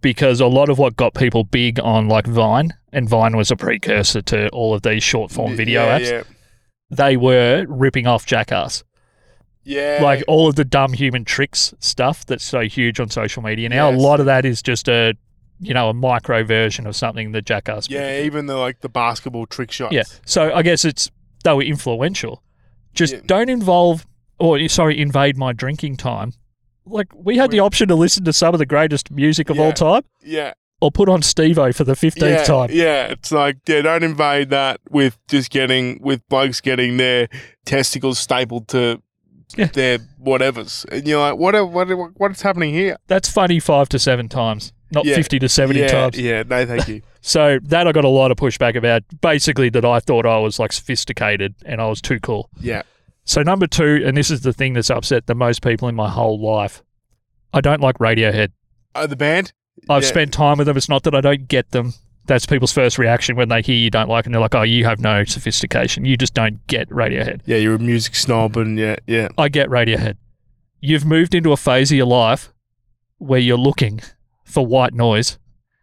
[0.00, 3.56] Because a lot of what got people big on like Vine, and Vine was a
[3.56, 6.22] precursor to all of these short form video yeah, apps, Yeah,
[6.96, 8.84] they were ripping off Jackass.
[9.64, 9.98] yeah.
[10.02, 13.90] Like all of the dumb human tricks stuff that's so huge on social media now,
[13.90, 13.98] Yes.
[13.98, 15.14] a lot of that is just a
[15.60, 19.46] you know, a micro version of something that Jackass yeah, even the like the basketball
[19.46, 19.94] trick shots.
[19.94, 20.02] Yeah.
[20.26, 21.10] So I guess it's
[21.44, 22.42] they were influential.
[22.92, 23.20] Just Yeah.
[23.26, 24.04] don't involve
[24.38, 26.32] or sorry, invade my drinking time.
[26.84, 29.62] Like we had the option to listen to some of the greatest music of Yeah.
[29.62, 30.52] all time yeah,
[30.84, 32.68] or put on Steve-O for the fifteenth yeah, time.
[32.70, 37.28] Yeah, it's like yeah, don't invade that with just getting with blokes getting their
[37.64, 39.00] testicles stapled to
[39.56, 39.66] Yeah.
[39.66, 41.54] their whatevers, and you're like, what?
[41.70, 41.88] What?
[42.16, 42.96] What's happening here?
[43.06, 45.14] That's funny five to seven times, not Yeah.
[45.16, 46.18] fifty to seventy yeah, times.
[46.20, 47.02] Yeah, no, thank you.
[47.26, 49.02] So that I got a lot of pushback about.
[49.22, 52.50] Basically, that I thought I was like sophisticated and I was too cool.
[52.60, 52.82] yeah,
[53.24, 56.10] So number two, and this is the thing that's upset the most people in my
[56.10, 56.82] whole life.
[57.54, 58.50] I don't like Radiohead.
[58.94, 59.54] oh, the band.
[59.88, 60.08] I've Yeah.
[60.08, 60.76] spent time with them.
[60.76, 61.94] It's not that I don't get them.
[62.26, 64.84] That's people's first reaction when they hear you don't like, and they're like, "Oh, you
[64.86, 66.04] have no sophistication.
[66.06, 69.68] You just don't get Radiohead." Yeah, you're a music snob, and yeah, yeah, I get
[69.68, 70.16] Radiohead.
[70.80, 72.52] You've moved into a phase of your life
[73.18, 74.00] where you're looking
[74.44, 75.38] for white noise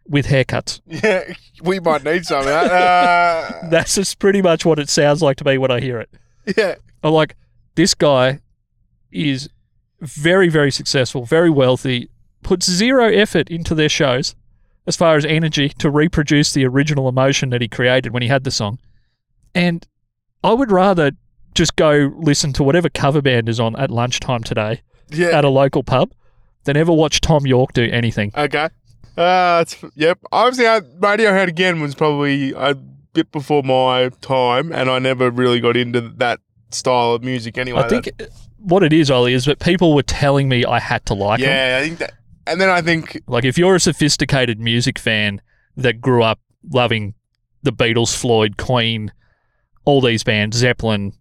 [0.08, 0.80] with haircuts.
[0.86, 1.32] yeah.
[1.62, 2.72] We might need some of that.
[2.72, 6.10] Uh, That's just pretty much what it sounds like to me when I hear it.
[6.56, 6.74] yeah,
[7.04, 7.36] I'm like,
[7.76, 8.40] this guy
[9.12, 9.48] is
[10.00, 12.08] very, very successful, very wealthy,
[12.42, 14.34] puts zero effort into their shows
[14.86, 18.44] as far as energy to reproduce the original emotion that he created when he had
[18.44, 18.78] the song.
[19.54, 19.86] And
[20.42, 21.12] I would rather
[21.54, 25.28] just go listen to whatever cover band is on at lunchtime today Yeah.
[25.28, 26.12] at a local pub
[26.64, 28.32] than ever watch Thom Yorke do anything.
[28.36, 28.68] Okay.
[29.16, 30.18] Uh, it's, yep.
[30.32, 32.74] Obviously, I, Radiohead again was probably a
[33.12, 37.80] bit before my time, and I never really got into that style of music anyway.
[37.82, 38.10] I think
[38.58, 41.46] what it is, Ollie, is that people were telling me I had to like That-
[41.46, 41.54] them.
[41.54, 42.12] yeah, I think that.
[42.46, 45.40] And then I think, Like if you're a sophisticated music fan
[45.76, 47.14] that grew up loving
[47.62, 49.12] the Beatles, Floyd, Queen,
[49.84, 51.12] all these bands, Zeppelin,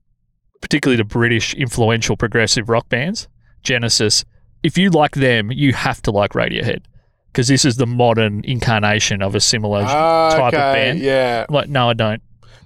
[0.61, 3.27] particularly the British influential progressive rock bands,
[3.63, 4.25] Genesis,
[4.63, 6.83] if you like them, you have to like Radiohead
[7.31, 10.99] because this is the modern incarnation of a similar ah, type of okay, band.
[10.99, 11.45] Yeah.
[11.49, 12.21] Like, no, I don't.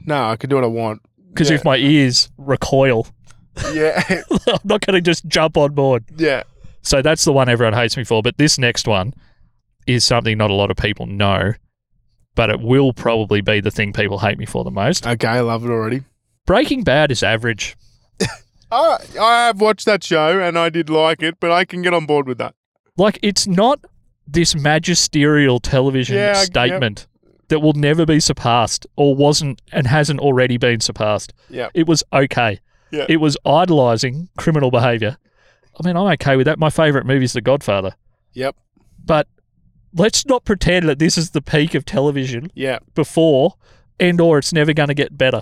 [0.06, 1.02] No, I can do what I want.
[1.30, 1.56] Because Yeah.
[1.58, 3.08] if my ears recoil,
[3.74, 4.02] Yeah.
[4.48, 6.04] I'm not going to just jump on board.
[6.18, 6.44] yeah.
[6.86, 8.22] So that's the one everyone hates me for.
[8.22, 9.14] But this next one
[9.88, 11.54] is something not a lot of people know,
[12.36, 15.06] but it will probably be the thing people hate me for the most.
[15.06, 16.04] Okay, I love it already.
[16.46, 17.76] Breaking Bad is average.
[18.72, 21.94] I I have watched that show and I did like it, but I can get
[21.94, 22.54] on board with that.
[22.98, 23.80] Like, it's not
[24.28, 26.46] this magisterial television Yeah, I- yep.
[26.46, 27.08] statement
[27.50, 31.34] that will never be surpassed or wasn't and hasn't already been surpassed.
[31.50, 31.72] Yep.
[31.76, 32.60] It was okay.
[32.92, 33.06] Yeah.
[33.10, 35.18] It was idolizing criminal behavior.
[35.82, 36.58] I mean, I'm okay with that.
[36.60, 37.96] My favorite movie is The Godfather.
[38.34, 38.56] Yep.
[39.04, 39.28] But
[39.94, 42.80] let's not pretend that this is the peak of television Yeah.
[42.94, 43.56] before
[44.00, 45.42] and or it's never going to get better.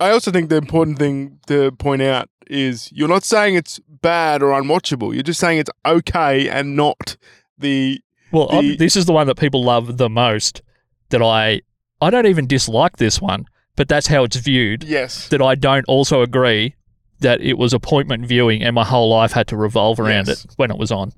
[0.00, 4.42] I also think the important thing to point out is you're not saying it's bad
[4.42, 5.12] or unwatchable.
[5.12, 7.16] You're just saying it's okay and not
[7.58, 10.62] the Well, The- this is the one that people love the most
[11.10, 11.62] that I
[12.00, 14.84] I don't even dislike this one, but that's how it's viewed.
[14.84, 15.26] yes.
[15.28, 16.74] That I don't also agree
[17.20, 20.44] that it was appointment viewing and my whole life had to revolve around Yes.
[20.44, 21.12] it when it was on.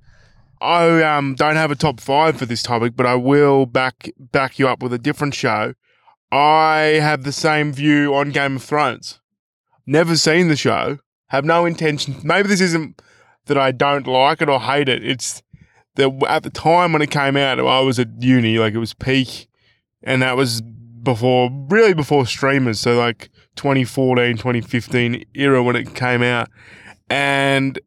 [0.61, 4.59] I um, don't have a top five for this topic, but I will back back
[4.59, 5.75] you up with a different show.
[6.33, 9.21] I have the same view on Game of Thrones.
[9.87, 10.99] Never seen the show.
[11.29, 12.17] Have no intention.
[12.23, 13.01] Maybe this isn't
[13.47, 15.05] that I don't like it or hate it.
[15.05, 15.43] It's
[15.97, 18.95] that at the time when it came out, I was at uni, like it was
[18.95, 19.49] peak,
[20.03, 22.79] and that was before, really before streamers.
[22.81, 26.49] So like 2014, 2015 era when it came out,
[27.09, 27.79] and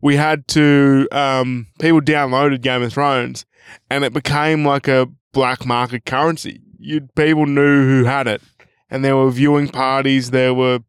[0.00, 3.46] we had to um, people downloaded Game of Thrones,
[3.90, 6.60] and it became like a black market currency.
[6.78, 8.42] You people knew who had it,
[8.90, 10.30] and there were viewing parties.
[10.30, 10.80] There were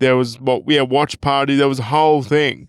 [0.00, 1.56] there was what yeah watch party.
[1.56, 2.68] There was a whole thing,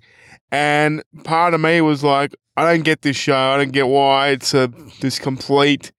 [0.52, 3.36] and part of me was like, I don't get this show.
[3.36, 4.72] I don't get why it's a
[5.02, 5.92] this complete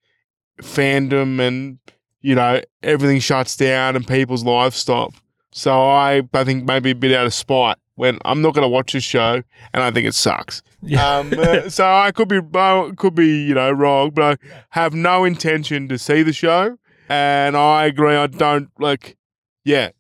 [0.63, 1.79] fandom, and
[2.27, 5.15] you know everything shuts down and people's lives stop.
[5.53, 8.69] So I I think maybe a bit out of spite when I'm not going to
[8.69, 10.61] watch this show and I think it sucks.
[10.83, 11.19] Yeah.
[11.19, 14.93] Um, uh, so I could be I could be you know wrong, but I have
[14.93, 16.77] no intention to see the show,
[17.09, 18.17] and I agree.
[18.17, 19.17] I don't like.
[19.65, 19.91] Yeah,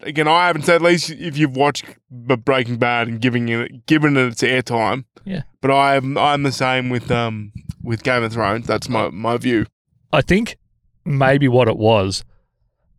[0.00, 4.16] again, I haven't said at least if you've watched Breaking Bad and giving it given
[4.16, 5.04] it its airtime.
[5.24, 5.42] Yeah.
[5.60, 7.52] but I'm I'm the same with um
[7.82, 8.66] with Game of Thrones.
[8.66, 9.66] That's my my view.
[10.14, 10.56] I think
[11.08, 12.24] maybe what it was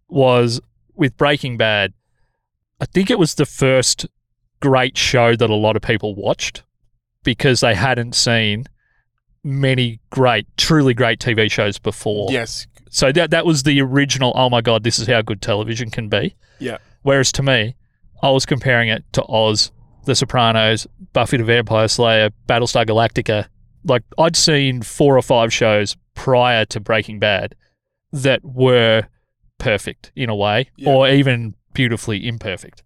[0.08, 0.60] was
[0.95, 1.93] with Breaking Bad.
[2.82, 4.08] I think it was the first
[4.62, 6.63] great show that a lot of people watched
[7.24, 8.65] because they hadn't seen
[9.43, 12.32] many great, truly great TV shows before.
[12.32, 14.34] Yes, So that that was the original.
[14.36, 16.36] Oh my god, this is how good television can be.
[16.60, 16.78] Yeah.
[17.04, 17.76] Whereas to me,
[18.22, 19.72] I was comparing it to Oz,
[20.06, 23.48] The Sopranos, Buffy the Vampire Slayer, Battlestar Galactica.
[23.86, 27.56] Like I'd seen four or five shows prior to Breaking Bad
[28.12, 29.04] that were
[29.58, 30.89] perfect in a way, Yeah.
[30.89, 32.84] or even beautifully imperfect.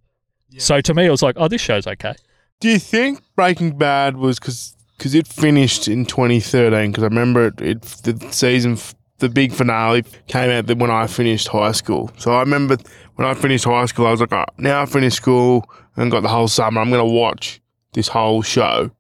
[0.49, 0.59] Yeah.
[0.61, 2.13] So to me, it was like, oh, this show's okay.
[2.59, 4.75] Do you think Breaking Bad was because
[5.15, 6.91] it finished in 2013?
[6.91, 11.07] Because I remember it, it the season, f- the big finale came out when I
[11.07, 12.11] finished high school.
[12.17, 12.77] So I remember
[13.15, 16.21] when I finished high school, I was like, oh, now I finished school and got
[16.21, 16.81] the whole summer.
[16.81, 17.61] I'm going to watch
[17.93, 18.91] this whole show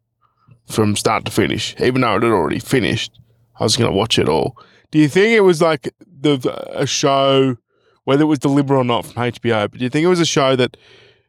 [0.67, 3.11] from start to finish, even though it had already finished.
[3.59, 4.57] I was going to watch it all.
[4.93, 6.37] Do you think it was like the
[6.71, 7.57] a show,
[8.03, 9.69] whether it was deliberate or not from HBO?
[9.69, 10.77] But do you think it was a show that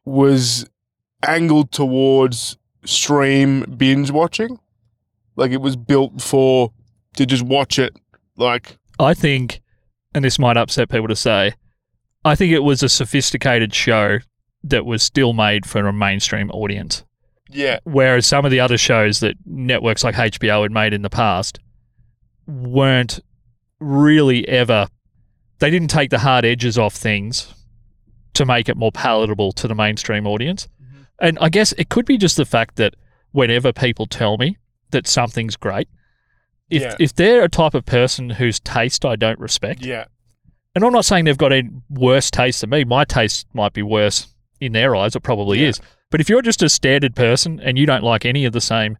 [0.05, 0.67] was
[1.27, 4.59] angled towards stream binge watching.
[5.37, 6.73] Like it was built for
[7.17, 7.97] to just watch it.
[8.37, 9.61] Like I think,
[10.15, 11.55] and this might upset people to say,
[12.25, 14.19] I think it was a sophisticated show
[14.63, 17.05] that was still made for a mainstream audience.
[17.51, 21.11] yeah, Whereas some of the other shows that networks like HBO had made in the
[21.11, 21.59] past
[22.47, 23.21] weren't
[23.81, 24.89] really ever,
[25.59, 27.53] they didn't take the hard edges off things
[28.35, 30.69] to make it more palatable to the mainstream audience.
[30.83, 31.07] Mhm.
[31.21, 32.95] And I guess it could be just the fact that
[33.33, 34.57] whenever people tell me
[34.91, 35.89] that something's great,
[36.71, 36.95] if, Yeah.
[36.99, 40.07] if they're a type of person whose taste I don't respect, yeah,
[40.77, 42.83] And I'm not saying they've got a worse taste than me.
[42.83, 44.27] My taste might be worse
[44.61, 45.15] in their eyes.
[45.15, 45.69] It probably Yeah.
[45.69, 45.81] is.
[46.11, 48.99] But if you're just a standard person and you don't like any of the same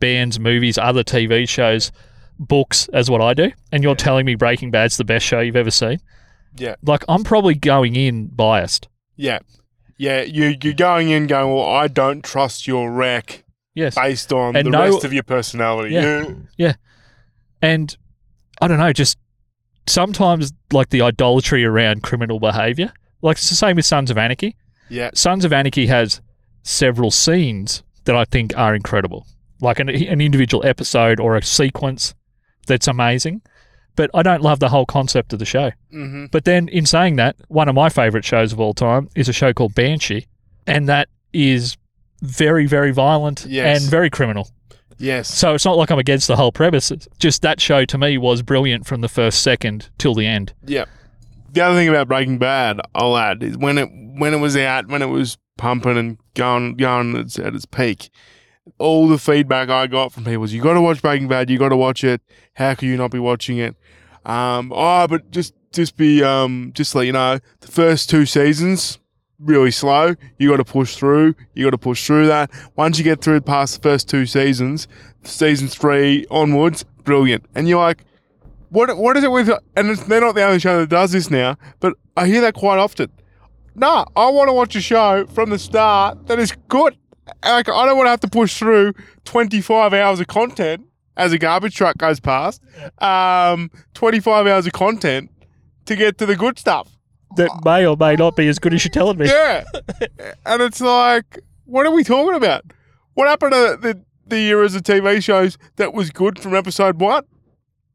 [0.00, 1.92] bands, movies, other TV shows,
[2.48, 3.96] books as what I do, and you're Yeah.
[3.96, 5.98] telling me Breaking Bad's the best show you've ever seen,
[6.56, 6.74] Yeah.
[6.82, 8.88] like I'm probably going in biased.
[9.16, 9.38] Yeah.
[9.98, 10.22] Yeah.
[10.22, 13.94] You, you're going in going, well, I don't trust your rec Yes.
[13.94, 15.94] based on And the no- rest of your personality.
[15.94, 16.26] Yeah.
[16.56, 16.72] You-
[17.62, 17.96] And
[18.60, 19.16] I don't know, just
[19.86, 22.92] sometimes like the idolatry around criminal behavior.
[23.20, 24.56] Like it's the same with Sons of Anarchy.
[24.88, 25.10] Yeah.
[25.14, 26.20] Sons of Anarchy has
[26.62, 29.26] several scenes that I think are incredible,
[29.60, 32.14] like an, an individual episode or a sequence
[32.66, 33.42] that's amazing.
[33.94, 35.70] But I don't love the whole concept of the show.
[35.92, 36.26] Mm-hmm.
[36.32, 39.34] But then, in saying that, one of my favorite shows of all time is a
[39.34, 40.26] show called Banshee,
[40.66, 41.76] and that is
[42.22, 43.82] very, very violent Yes.
[43.82, 44.48] and very criminal.
[44.96, 45.28] Yes.
[45.34, 46.90] So it's not like I'm against the whole premise.
[46.90, 50.54] It's Just that show to me was brilliant from the first second till the end.
[50.64, 50.84] Yeah.
[51.50, 54.88] The other thing about Breaking Bad, I'll add, is when it when it was out,
[54.88, 58.08] when it was pumping and going going at its, at its peak,
[58.78, 61.50] all the feedback I got from people was, "You got to watch Breaking Bad.
[61.50, 62.20] You got to watch it.
[62.54, 63.76] How can you not be watching it?"
[64.24, 68.98] Um, oh, but just just be um, just let you know, the first two seasons
[69.38, 70.14] really slow.
[70.38, 71.34] You got to push through.
[71.54, 72.50] You got to push through that.
[72.76, 74.86] Once you get through past the first two seasons,
[75.24, 77.44] season three onwards, brilliant.
[77.54, 78.04] And you're like,
[78.72, 81.56] what what is it with and they're not the only show that does this now
[81.78, 83.10] but i hear that quite often
[83.74, 86.96] nah i want to watch a show from the start that is good
[87.44, 88.92] like i don't want to have to push through
[89.24, 90.84] 25 hours of content
[91.16, 92.60] as a garbage truck goes past
[92.98, 95.30] um 25 hours of content
[95.84, 96.88] to get to the good stuff
[97.36, 99.26] That may or may not be as good as you're telling me.
[99.26, 99.64] yeah
[100.46, 102.64] and it's like what are we talking about
[103.14, 107.24] what happened to the the eras of tv shows that was good from episode one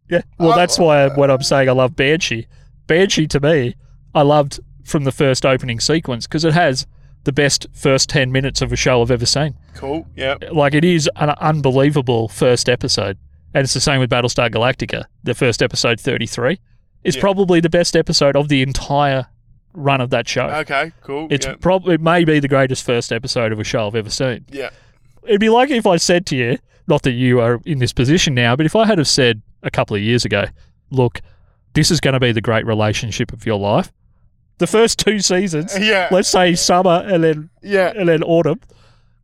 [0.09, 0.21] Yeah.
[0.39, 2.47] Well, Uh, that's why when I'm saying I love Banshee,
[2.87, 3.75] Banshee to me,
[4.15, 6.85] I loved from the first opening sequence because it has
[7.27, 9.53] the best first 10 minutes of a show I've ever seen.
[9.75, 13.17] cool yeah Like, it is an unbelievable first episode.
[13.53, 15.03] And it's the same with Battlestar Galactica.
[15.23, 16.59] The first episode, 33,
[17.03, 17.21] is Yeah.
[17.21, 19.27] probably the best episode of the entire
[19.73, 20.47] run of that show.
[20.47, 21.55] okay cool It's yeah.
[21.59, 24.45] probably it may be the greatest first episode of a show I've ever seen.
[24.51, 24.69] yeah
[25.23, 28.33] It'd be like if I said to you, not that you are in this position
[28.33, 30.45] now, but if I had have said a couple of years ago,
[30.89, 31.19] look,
[31.73, 33.91] this is going to be the great relationship of your life.
[34.59, 36.07] The first two seasons, Yeah.
[36.11, 37.93] let's say summer and then Yeah.
[37.95, 38.59] and then autumn,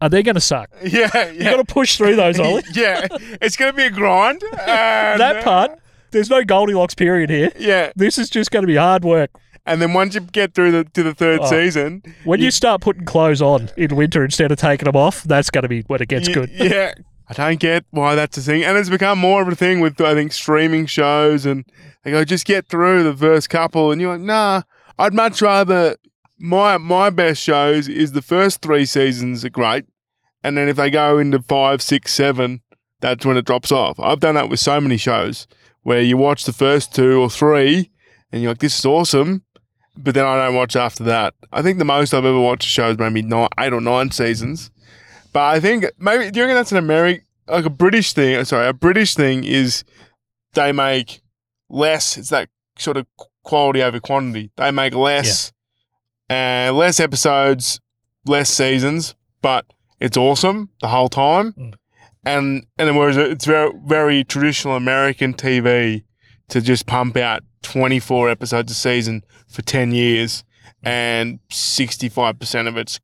[0.02, 0.70] are they going to suck?
[0.84, 1.32] Yeah.
[1.32, 1.52] You Yeah.
[1.52, 2.64] got to push through those, Ollie.
[2.74, 3.08] yeah.
[3.42, 4.44] It's going to be a grind.
[4.52, 5.72] and, that uh, part,
[6.12, 7.52] there's no Goldilocks period here.
[7.58, 7.92] Yeah.
[7.96, 9.32] This is just going to be hard work.
[9.66, 11.50] And then once you get through the to the third Oh.
[11.50, 15.50] season, When you start putting clothes on in winter instead of taking them off, that's
[15.50, 16.50] going to be when it gets you- good.
[16.54, 16.94] Yeah.
[17.30, 18.66] I don't get why that's a thing.
[18.66, 21.46] And it's become more of a thing with, I think, streaming shows.
[21.46, 21.64] And
[22.04, 23.94] they go, just get through the first couple.
[23.94, 24.64] And you're like, nah,
[24.98, 25.98] I'd much rather.
[26.40, 29.86] My my best shows is the first three seasons are great.
[30.44, 32.62] And then if they go into five, six, seven,
[33.00, 34.00] that's when it drops off.
[34.00, 35.48] I've done that with so many shows
[35.84, 37.92] where you watch the first two or three
[38.32, 39.44] and you're like, this is awesome.
[39.96, 41.36] But then I don't watch after that.
[41.52, 44.12] I think the most I've ever watched a show is maybe nine, eight or nine
[44.12, 44.72] seasons.
[45.32, 48.44] But I think maybe do you reckon that's an American, like a British thing?
[48.46, 49.84] Sorry, a British thing is
[50.54, 51.22] they make
[51.70, 52.18] less.
[52.18, 53.06] It's that sort of
[53.44, 54.52] quality over quantity.
[54.56, 55.52] They make less,
[56.30, 57.80] and less episodes,
[58.26, 59.66] less seasons, but
[60.00, 61.54] it's awesome the whole time.
[61.54, 61.74] Mm.
[62.26, 66.04] And and whereas it's very very traditional American TV
[66.50, 70.44] to just pump out twenty four episodes a season for ten years,
[70.82, 73.00] and sixty five percent of it's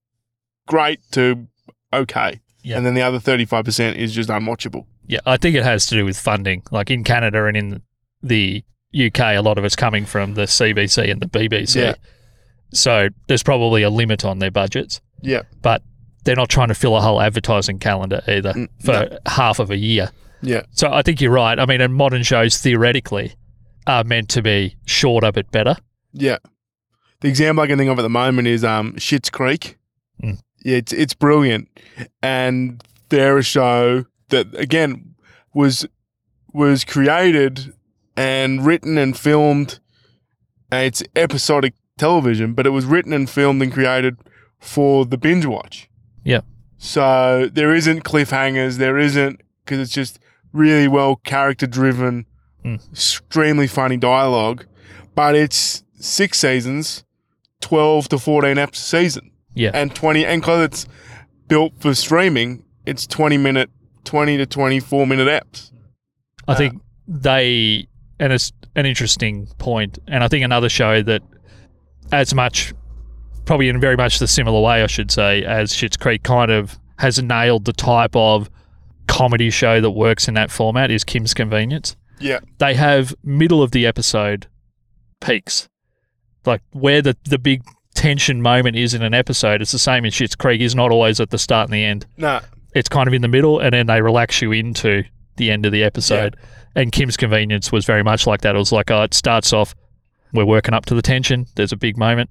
[0.67, 1.47] great to
[1.93, 2.39] okay.
[2.63, 2.77] Yeah.
[2.77, 4.85] And then the other 35% is just unwatchable.
[5.07, 6.63] Yeah, I think it has to do with funding.
[6.71, 7.81] Like in Canada and in
[8.21, 11.75] the UK, a lot of it's coming from the CBC and the BBC.
[11.81, 11.95] Yeah.
[12.73, 15.43] So there's probably a limit on their budgets, Yeah.
[15.61, 15.81] but
[16.23, 19.77] they're not trying to fill a whole advertising calendar either Mm, for half of a
[19.77, 20.11] year.
[20.41, 20.61] Yeah.
[20.71, 21.59] So I think you're right.
[21.59, 23.33] I mean, and modern shows theoretically
[23.87, 25.75] are meant to be shorter but better.
[26.13, 26.37] Yeah.
[27.21, 29.77] The example I can think of at the moment is um Schitt's Creek.
[30.23, 30.39] Mm.
[30.63, 31.67] Yeah, it's it's brilliant.
[32.21, 35.15] And they're a show that again
[35.53, 35.85] was
[36.53, 37.73] was created
[38.19, 39.79] and written and filmed
[40.71, 44.17] and it's episodic television, but it was written and filmed and created
[44.59, 45.89] for the binge watch.
[46.23, 46.41] Yeah.
[46.77, 50.19] So there isn't cliffhangers, there isn't because it's just
[50.51, 52.25] really well character driven,
[52.65, 52.91] Mm.
[52.91, 54.65] extremely funny dialogue,
[55.15, 57.05] but it's six seasons,
[57.61, 59.31] 12 to 14 episodes a season.
[59.53, 59.71] Yeah.
[59.73, 60.87] And 20, and because it's
[61.47, 63.69] built for streaming, it's 20 minute,
[64.03, 65.71] 20 to 24 minute eps.
[66.49, 67.87] I Uh, think they
[68.19, 71.21] and it's an interesting point, and I think another show that,
[72.11, 72.73] as much,
[73.45, 76.77] probably in very much the similar way, I should say, as Schitt's Creek, kind of
[76.97, 78.49] has nailed the type of
[79.07, 81.95] comedy show that works in that format is Kim's Convenience.
[82.19, 82.39] Yeah.
[82.57, 84.47] They have middle of the episode
[85.21, 85.67] peaks,
[86.45, 87.63] like where the the big
[87.95, 89.61] tension moment is in an episode.
[89.61, 90.61] It's the same in Schitt's Creek.
[90.61, 92.39] Is not always at the start and the end No.
[92.75, 95.03] it's kind of in the middle and then they relax you into
[95.39, 96.37] the end of the episode.
[96.75, 98.53] And Kim's Convenience was very much like that.
[98.53, 99.73] It was like, oh, it starts off,
[100.33, 101.47] we're working up to the tension.
[101.55, 102.29] There's a big moment.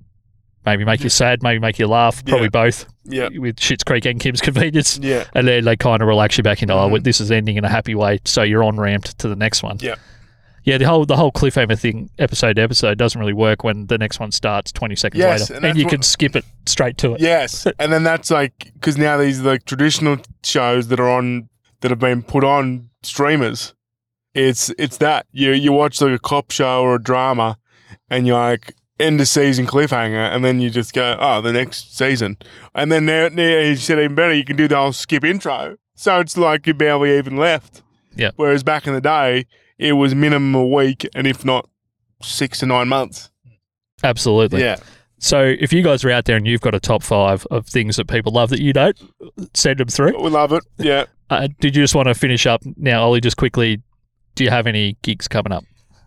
[0.64, 2.24] Maybe make you sad, maybe make you laugh.
[2.24, 2.48] Probably Yeah.
[2.50, 3.28] both Yeah.
[3.36, 4.98] with Schitt's Creek and Kim's Convenience.
[5.02, 5.24] Yeah.
[5.34, 7.02] And then they kind of relax you back into, oh, Mhm.
[7.04, 8.18] this is ending in a happy way.
[8.24, 9.78] So you're on ramped to the next one.
[9.80, 9.96] Yeah.
[10.64, 13.96] Yeah, the whole the whole cliffhanger thing, episode to episode, doesn't really work when the
[13.96, 15.54] next one starts 20 seconds Yes, later.
[15.54, 17.20] and And, you what- can skip it straight to it.
[17.22, 21.48] Yes, and then that's like because now these like traditional shows that are on
[21.80, 23.74] that have been put on streamers.
[24.34, 27.59] It's it's that you you watch like a cop show or a drama,
[28.11, 31.96] and you're like end of season cliffhanger, and then you just go oh the next
[31.96, 32.36] season,
[32.74, 35.76] and then now, now you said even better you can do the whole skip intro,
[35.94, 37.82] so it's like you barely even left.
[38.14, 38.32] Yeah.
[38.36, 39.46] Whereas back in the day,
[39.78, 41.68] it was minimum a week, and if not
[42.22, 43.30] six to nine months.
[44.03, 44.61] Absolutely.
[44.61, 44.76] Yeah.
[45.18, 47.96] So if you guys are out there and you've got a top five of things
[47.96, 48.98] that people love that you don't,
[49.54, 50.20] send them through.
[50.22, 50.64] We love it.
[50.78, 51.04] Yeah.
[51.30, 53.20] Uh, did you just want to finish up now, Ollie?
[53.20, 53.82] Just quickly,
[54.34, 55.62] do you have any gigs coming up?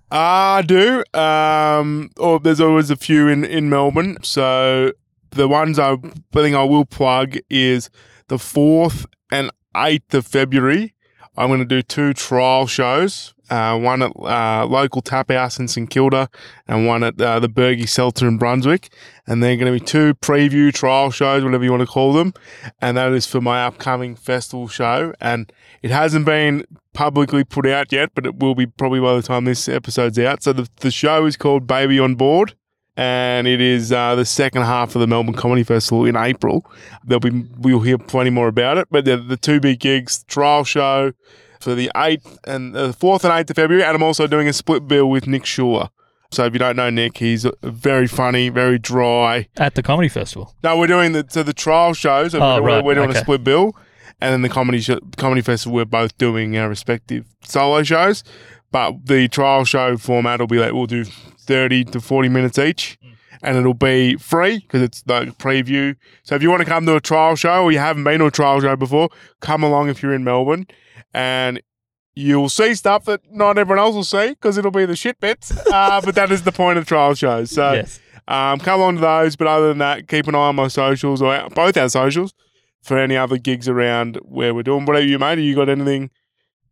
[0.10, 1.04] I do.
[1.14, 4.18] Um, or there's always a few in, in Melbourne.
[4.24, 4.94] So
[5.30, 5.98] the ones I, I
[6.34, 7.92] think I will plug is
[8.30, 10.96] the 4th and 8th of February.
[11.38, 13.36] I'm going to do two trial shows.
[13.52, 16.30] Uh, one at uh, local tap house in St Kilda
[16.70, 18.90] and one at uh, the Bergy Seltzer in Brunswick.
[19.28, 22.34] And they're going to be two preview trial shows, whatever you want to call them.
[22.82, 25.14] And that is for my upcoming festival show.
[25.20, 29.22] And it hasn't been publicly put out yet, but it will be probably by the
[29.22, 30.44] time this episode's out.
[30.44, 32.56] So the, the show is called Baby on Board,
[32.96, 36.66] and it is uh, the second half of the Melbourne Comedy Festival in April.
[37.04, 40.64] There'll be we'll hear plenty more about it, but the, the two big gigs, trial
[40.64, 41.14] show
[41.62, 44.54] for the eighth and the fourth and eighth of February, and I'm also doing a
[44.54, 45.90] split bill with Nick Schuler.
[46.32, 49.50] So if you don't know Nick, he's very funny, very dry.
[49.58, 50.56] At the comedy festival.
[50.64, 52.34] No, we're doing the so the trial shows.
[52.34, 53.20] and Oh, we're, right, we're doing okay.
[53.20, 53.76] a split bill,
[54.22, 55.76] and then the comedy sh- comedy festival.
[55.76, 58.24] We're both doing our respective solo shows,
[58.72, 62.98] but the trial show format will be like we'll do thirty to forty minutes each.
[63.44, 65.96] And it'll be free because it's the preview.
[66.24, 68.26] So if you want to come to a trial show or you haven't been to
[68.26, 70.68] a trial show before, come along if you're in Melbourne,
[71.14, 71.62] and
[72.14, 75.52] you'll see stuff that not everyone else will see because it'll be the shit bits.
[75.68, 77.52] Uh, but that is the point of trial shows.
[77.52, 77.74] So.
[77.74, 78.00] yes.
[78.28, 81.22] Um, come on to those, but other than that, keep an eye on my socials
[81.22, 82.34] or both our socials
[82.82, 84.86] for any other gigs around where we're doing.
[84.86, 86.12] Whatever you made, have you got anything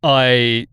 [0.04, 0.68] I.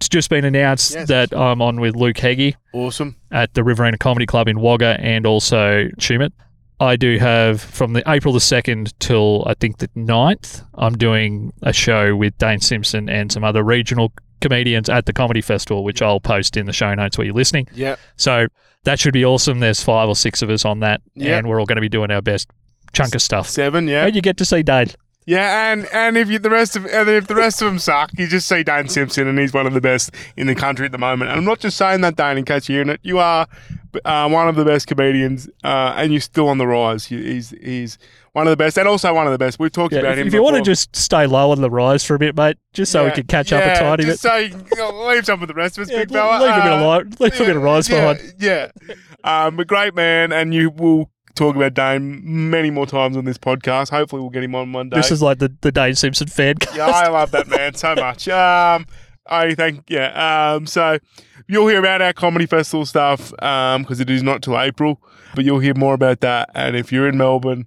[0.00, 1.08] It's just been announced Yes.
[1.08, 3.16] that I'm on with Luke Heggie awesome?
[3.30, 6.32] at the Riverina Comedy Club in Wagga and also Tumut.
[6.80, 11.52] I do have from the April the 2nd till I think the 9th, I'm doing
[11.62, 16.00] a show with Dane Simpson and some other regional comedians at the Comedy Festival, which
[16.00, 17.68] I'll post in the show notes where you're listening.
[17.74, 18.46] Yeah, So
[18.84, 19.60] that should be awesome.
[19.60, 21.36] There's five or six of us on that, Yeah.
[21.36, 22.48] and we're all going to be doing our best
[22.94, 23.46] chunk of stuff.
[23.50, 23.86] seven.
[23.86, 24.86] Yeah, And you get to see Dane.
[25.26, 28.10] Yeah, and and if you the rest of and if the rest of them suck,
[28.18, 30.92] you just see Dane Simpson, and he's one of the best in the country at
[30.92, 31.30] the moment.
[31.30, 33.00] And I'm not just saying that, Dane, in case you're hearing it.
[33.02, 33.46] You are
[34.04, 37.10] uh, one of the best comedians, uh, and you're still on the rise.
[37.10, 37.98] You- He's he's
[38.32, 39.58] one of the best, and also one of the best.
[39.58, 40.26] We've talked Yeah, about if, him.
[40.28, 42.92] if you want to just stay low on the rise for a bit, mate, just
[42.92, 44.10] so we can catch up a yeah, tiny bit.
[44.12, 46.20] just so you can know, leave some of the rest of us, Yeah, big leave
[46.20, 46.36] fella.
[46.36, 48.34] a bit of Uh, li- leave a bit of rise yeah, behind.
[48.38, 48.68] Yeah.
[49.24, 53.38] Um, a great man, and you will talk about Dane many more times on this
[53.38, 53.90] podcast.
[53.90, 54.96] Hopefully, we'll get him on one day.
[54.96, 58.28] This is like the, the Dane Simpson fan yeah, I love that man so much.
[58.40, 58.86] Um,
[59.26, 60.54] I think, yeah.
[60.54, 60.98] Um, so
[61.46, 65.00] you'll hear about our comedy festival stuff um, because it is not till April,
[65.34, 66.50] but you'll hear more about that.
[66.54, 67.66] And if you're in Melbourne,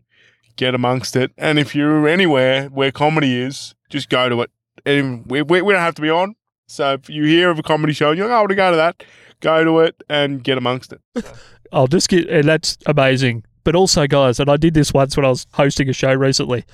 [0.58, 1.32] get amongst it.
[1.38, 4.52] And if you're anywhere where comedy is, just go to it.
[4.86, 6.36] And we, we, we don't have to be on.
[6.68, 8.56] So if you hear of a comedy show and you're like, oh, I want to
[8.56, 9.04] go to that,
[9.40, 11.02] go to it and get amongst it.
[11.72, 13.44] I'll just get, and that's amazing.
[13.64, 16.66] But also, guys, and I did this once when I was hosting a show recently.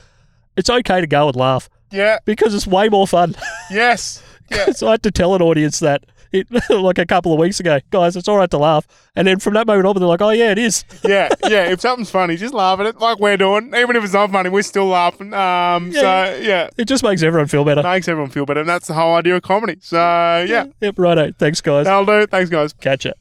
[0.58, 2.18] It's okay to go and laugh Yeah.
[2.26, 3.36] because it's way more fun.
[3.72, 4.24] Yes.
[4.52, 4.72] Yeah.
[4.72, 7.78] so I had to tell an audience that it, like a couple of weeks ago,
[7.92, 8.88] guys, it's all right to laugh.
[9.16, 10.86] And then from that moment on, they're like, oh yeah, it is.
[11.04, 11.66] yeah, yeah.
[11.70, 13.68] If something's funny, just laugh at it, like we're doing.
[13.76, 15.36] Even if it's not funny, we're still laughing.
[15.36, 16.02] Um, Yeah.
[16.34, 17.84] so yeah, It just makes everyone feel better.
[17.84, 19.78] makes everyone feel better, and that's the whole idea of comedy.
[19.82, 19.98] So
[20.50, 21.32] yeah, Yep, righto.
[21.38, 21.86] Thanks, guys.
[21.86, 22.26] that'll do.
[22.26, 22.74] Thanks, guys.
[22.74, 23.12] Catch ya.